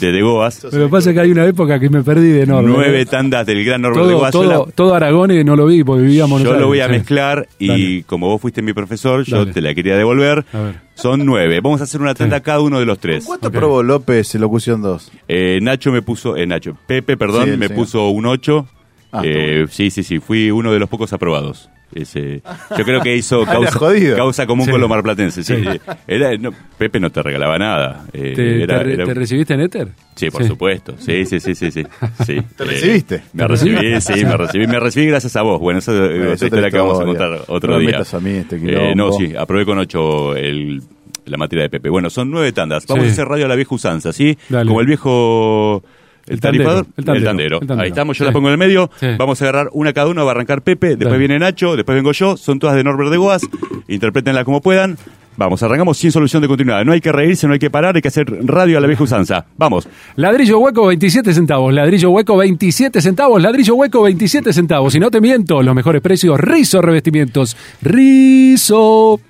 [0.00, 0.66] de De Goas.
[0.70, 2.74] Pero pasa que hay una época que me perdí de Norbert.
[2.76, 4.32] Nueve tandas del gran Norbert de Goas.
[4.32, 7.48] Todo, la- todo Aragón y no lo vi porque vivíamos yo lo voy a mezclar
[7.58, 8.04] y Dale.
[8.06, 9.52] como vos fuiste mi profesor, yo Dale.
[9.52, 10.44] te la quería devolver.
[10.52, 10.74] A ver.
[10.94, 11.60] Son nueve.
[11.60, 13.24] Vamos a hacer una tanda cada uno de los tres.
[13.26, 13.54] ¿Cuánto Ok.
[13.54, 15.10] probó López en Locución 2?
[15.28, 17.74] Eh, Nacho me puso, eh, Nacho, Pepe, perdón, Sí, me señor.
[17.84, 18.66] puso un 8.
[19.12, 21.68] Ah, Eh, sí, sí, sí, fui uno de los pocos aprobados.
[21.94, 22.42] Ese,
[22.76, 23.78] yo creo que hizo causa,
[24.16, 24.72] causa común Sí.
[24.72, 25.46] con los marplatenses.
[25.46, 25.54] Sí.
[25.62, 25.80] Sí.
[26.08, 28.04] Era, no, Pepe no te regalaba nada.
[28.12, 29.88] Eh, ¿Te, era- te re- era- te recibiste en Éter?
[30.16, 30.94] Sí, por supuesto.
[30.98, 31.84] Sí, sí, sí, sí, sí.
[32.26, 33.22] ¿Te Eh, recibiste?
[33.32, 34.66] Me ¿Te recibí, sí, me recibí.
[34.66, 35.60] Me recibí gracias a vos.
[35.60, 37.98] Bueno, esa es Bueno, esa historia que vamos a contar otro No día.
[38.12, 40.82] a mí este Eh, no, sí, aprobé con ocho el,
[41.26, 41.88] la materia de Pepe.
[41.90, 42.86] Bueno, son nueve tandas.
[42.86, 43.10] Vamos Sí.
[43.10, 44.36] a hacer radio a la vieja usanza, ¿sí?
[44.48, 44.66] Dale.
[44.68, 45.82] Como el viejo...
[46.26, 47.58] El, El tandero, tarifador, el tandero, tandero.
[47.60, 47.82] el tandero.
[47.84, 48.28] Ahí estamos, yo Sí.
[48.28, 48.90] la pongo en el medio.
[48.98, 49.06] Sí.
[49.18, 51.18] Vamos a agarrar una cada uno, va a arrancar Pepe, después Dale.
[51.18, 52.36] viene Nacho, después vengo yo.
[52.36, 53.42] Son todas de Norbert de Goas.
[53.88, 54.96] Interpretenla como puedan.
[55.36, 56.84] Vamos, arrancamos sin solución de continuidad.
[56.84, 59.02] No hay que reírse, no hay que parar, hay que hacer radio a la vieja
[59.02, 59.46] usanza.
[59.56, 59.88] Vamos.
[60.14, 64.94] Ladrillo hueco 27 centavos, ladrillo hueco 27 centavos, ladrillo hueco 27 centavos.
[64.94, 67.56] Y no te miento, los mejores precios, Rizo Revestimientos.
[67.82, 69.20] Rizo.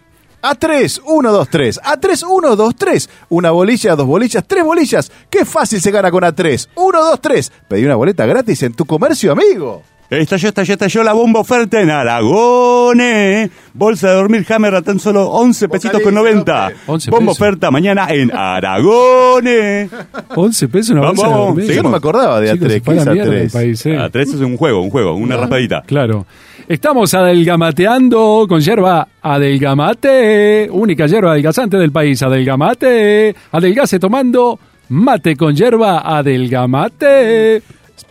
[0.45, 1.80] A3, 1, 2, 3.
[1.82, 3.11] A3, 1, 2, 3.
[3.30, 5.11] Una bolilla, dos bolillas, tres bolillas.
[5.30, 6.68] Qué fácil se gana con A3.
[6.74, 7.53] 1, 2, 3.
[7.68, 9.82] Pedí una boleta gratis en tu comercio, amigo.
[10.11, 13.51] Estalló, estalló, estalló la bomba oferta en Aragone.
[13.72, 16.62] Bolsa de dormir Hammer a tan solo 11 pesitos con Vocalice, 90.
[16.68, 16.78] López.
[16.86, 17.40] 11 Bomba pesos.
[17.42, 19.88] oferta mañana en Aragone.
[20.36, 21.72] 11 pesos una Vamos, bolsa de vamos, dormir.
[21.72, 22.72] Yo no me acordaba de Chicos, A3.
[22.72, 23.53] se ¿Qué es la mierda el A3?
[23.53, 23.97] país, eh.
[23.97, 25.82] A tres es un juego, un juego, una raspadita.
[25.86, 26.26] Claro.
[26.67, 34.59] Estamos adelgamateando con yerba adelgamate, única yerba adelgazante del país, adelgamate, adelgase tomando
[34.89, 37.62] mate con yerba adelgamate.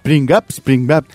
[0.04, 1.06] Spring Up, Spring Up,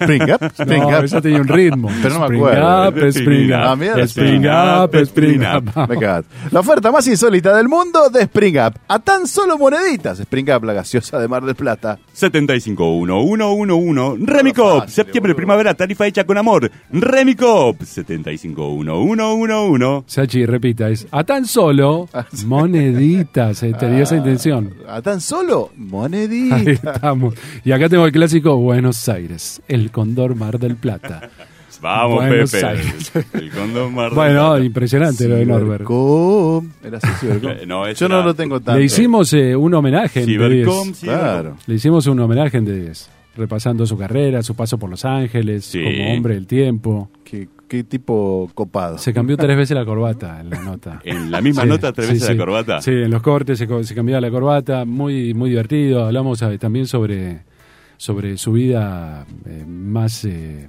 [0.00, 1.04] Spring Up, Spring No, Up.
[1.04, 1.88] eso tenía un ritmo.
[2.02, 2.88] Pero no me Spring acuerdo.
[2.88, 3.82] Up, Spring Ah, Up.
[4.04, 5.64] Spring Up, Spring Up.
[5.88, 6.30] Me cagaste.
[6.52, 8.74] La oferta más insólita del mundo de Spring Up.
[8.86, 10.20] A tan solo moneditas.
[10.20, 11.98] Spring Up, la gaseosa de Mar del Plata.
[12.12, 15.36] 75111 Remicop, septiembre, boludo.
[15.36, 16.70] primavera, tarifa hecha con amor.
[16.92, 23.62] Remicop, 75111 Sachi, repita, es a tan solo Ah, moneditas.
[23.64, 24.74] eh, tenía esa intención.
[24.88, 26.66] A tan solo Ahí moneditas.
[26.94, 27.34] estamos.
[27.64, 31.28] Y acá tengo el clásico Buenos Aires, el Condor Mar del Plata.
[31.80, 32.66] Vamos, Buenos Pepe.
[32.66, 33.12] Aires.
[33.34, 34.64] El condón Mar del Bueno, Plata.
[34.64, 35.82] impresionante lo de Norbert.
[35.86, 36.70] Cibercom.
[36.82, 37.52] Era así, Cibercom.
[37.68, 38.80] No, Yo no lo tengo tanto.
[38.80, 40.94] Le hicimos eh, un homenaje en Cibercom, D10.
[40.96, 41.20] Cibercom.
[41.22, 41.56] Claro.
[41.68, 43.06] Le hicimos un homenaje en D10,
[43.36, 45.80] repasando su carrera, su paso por Los Ángeles, Sí.
[45.84, 47.10] como hombre del tiempo.
[47.22, 48.98] Qué, qué tipo copado.
[48.98, 51.00] Se cambió tres veces la corbata en la nota.
[51.04, 52.34] En la misma Sí, nota, tres sí, veces sí.
[52.34, 52.82] la corbata.
[52.82, 56.04] Sí, en los cortes se, co- se cambiaba la corbata, muy muy divertido.
[56.06, 57.42] Hablamos eh, también sobre,
[57.98, 60.24] sobre su vida eh, más...
[60.24, 60.68] eh,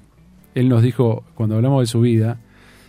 [0.56, 2.38] él nos dijo, cuando hablamos de su vida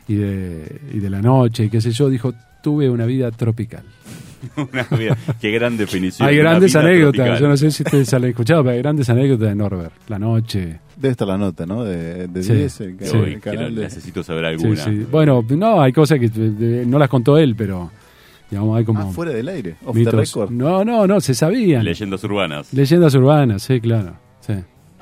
[0.08, 2.32] y de, y de la noche y qué sé yo, dijo,
[2.62, 3.84] tuve una vida tropical.
[4.72, 6.26] Una vida- Qué gran definición.
[6.26, 7.40] hay grandes anécdotas, tropical.
[7.40, 9.92] yo no sé si ustedes han escuchado, pero hay grandes anécdotas de Norbert.
[10.08, 10.80] La noche.
[10.96, 11.84] Debe estar la nota, ¿no?
[11.84, 12.54] De, de Sí.
[12.54, 13.16] 10, el, Sí.
[13.18, 13.82] el canal de...
[13.82, 14.76] Necesito saber alguna.
[14.76, 15.06] sí.
[15.10, 17.90] Bueno, no, hay cosas que eh, no las contó él, pero
[18.50, 19.00] digamos, hay como...
[19.00, 19.76] Ah, fuera del aire.
[19.84, 20.14] Off the mitos.
[20.14, 20.50] record.
[20.50, 21.84] No, no, no, se sabían.
[21.84, 22.72] Leyendas urbanas.
[22.72, 24.14] Leyendas urbanas, sí, claro.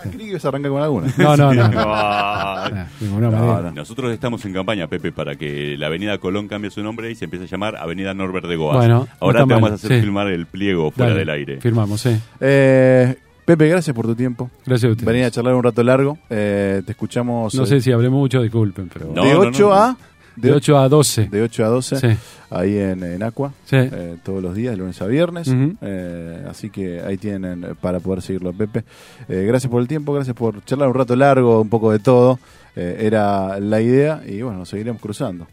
[0.03, 0.09] Sí.
[0.09, 1.13] Ah, creí que ibas a arrancar con alguna.
[1.17, 1.69] No, no, no.
[1.69, 1.83] no.
[1.85, 3.71] Ah, No.
[3.73, 7.25] Nosotros estamos en campaña, Pepe, para que la Avenida Colón cambie su nombre y se
[7.25, 8.77] empiece a llamar Avenida Norbert de Goaz.
[8.77, 10.01] Bueno, no Ahora te vamos mal, a hacer sí.
[10.01, 11.61] filmar el pliego fuera Dale, del aire.
[11.61, 12.17] Firmamos, sí.
[12.41, 14.51] Eh, Pepe, gracias por tu tiempo.
[14.67, 15.07] Gracias a ustedes.
[15.07, 16.19] Venía a charlar un rato largo.
[16.29, 19.11] Eh, te escuchamos No eh, sé si hablé mucho, disculpen, pero...
[19.15, 19.75] No, de no, 8 no.
[19.75, 19.97] a...
[20.41, 21.29] de 8 a 12.
[21.29, 21.97] de 8 a 12.
[21.97, 22.07] Sí,
[22.51, 23.53] Ahí en, en Aqua.
[23.65, 23.77] sí.
[23.77, 25.51] eh, todos los días, de lunes a viernes.
[25.83, 28.85] Eh, así que ahí tienen eh, para poder seguirlo, Pepe.
[29.29, 32.39] Eh, gracias por el tiempo, gracias por charlar un rato largo, un poco de todo.
[32.77, 35.47] Eh, era la idea y bueno, nos seguiremos cruzando.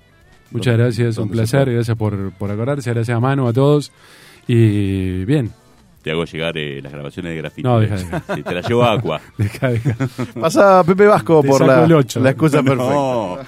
[0.51, 3.91] Muchas Donde- gracias, un placer, gracias por, por acordarse, gracias a Manu, a todos.
[4.47, 5.51] Y bien,
[6.03, 7.67] Te hago llegar eh, las grabaciones de grafito.
[7.67, 8.23] No, deja, deja.
[8.35, 9.19] Sí, te las llevo a Aqua.
[9.39, 9.95] deja, deja.
[10.39, 12.19] Pasa Pepe Vasco Te por la, el ocho.
[12.19, 12.93] la excusa perfecta.
[12.93, 13.39] No.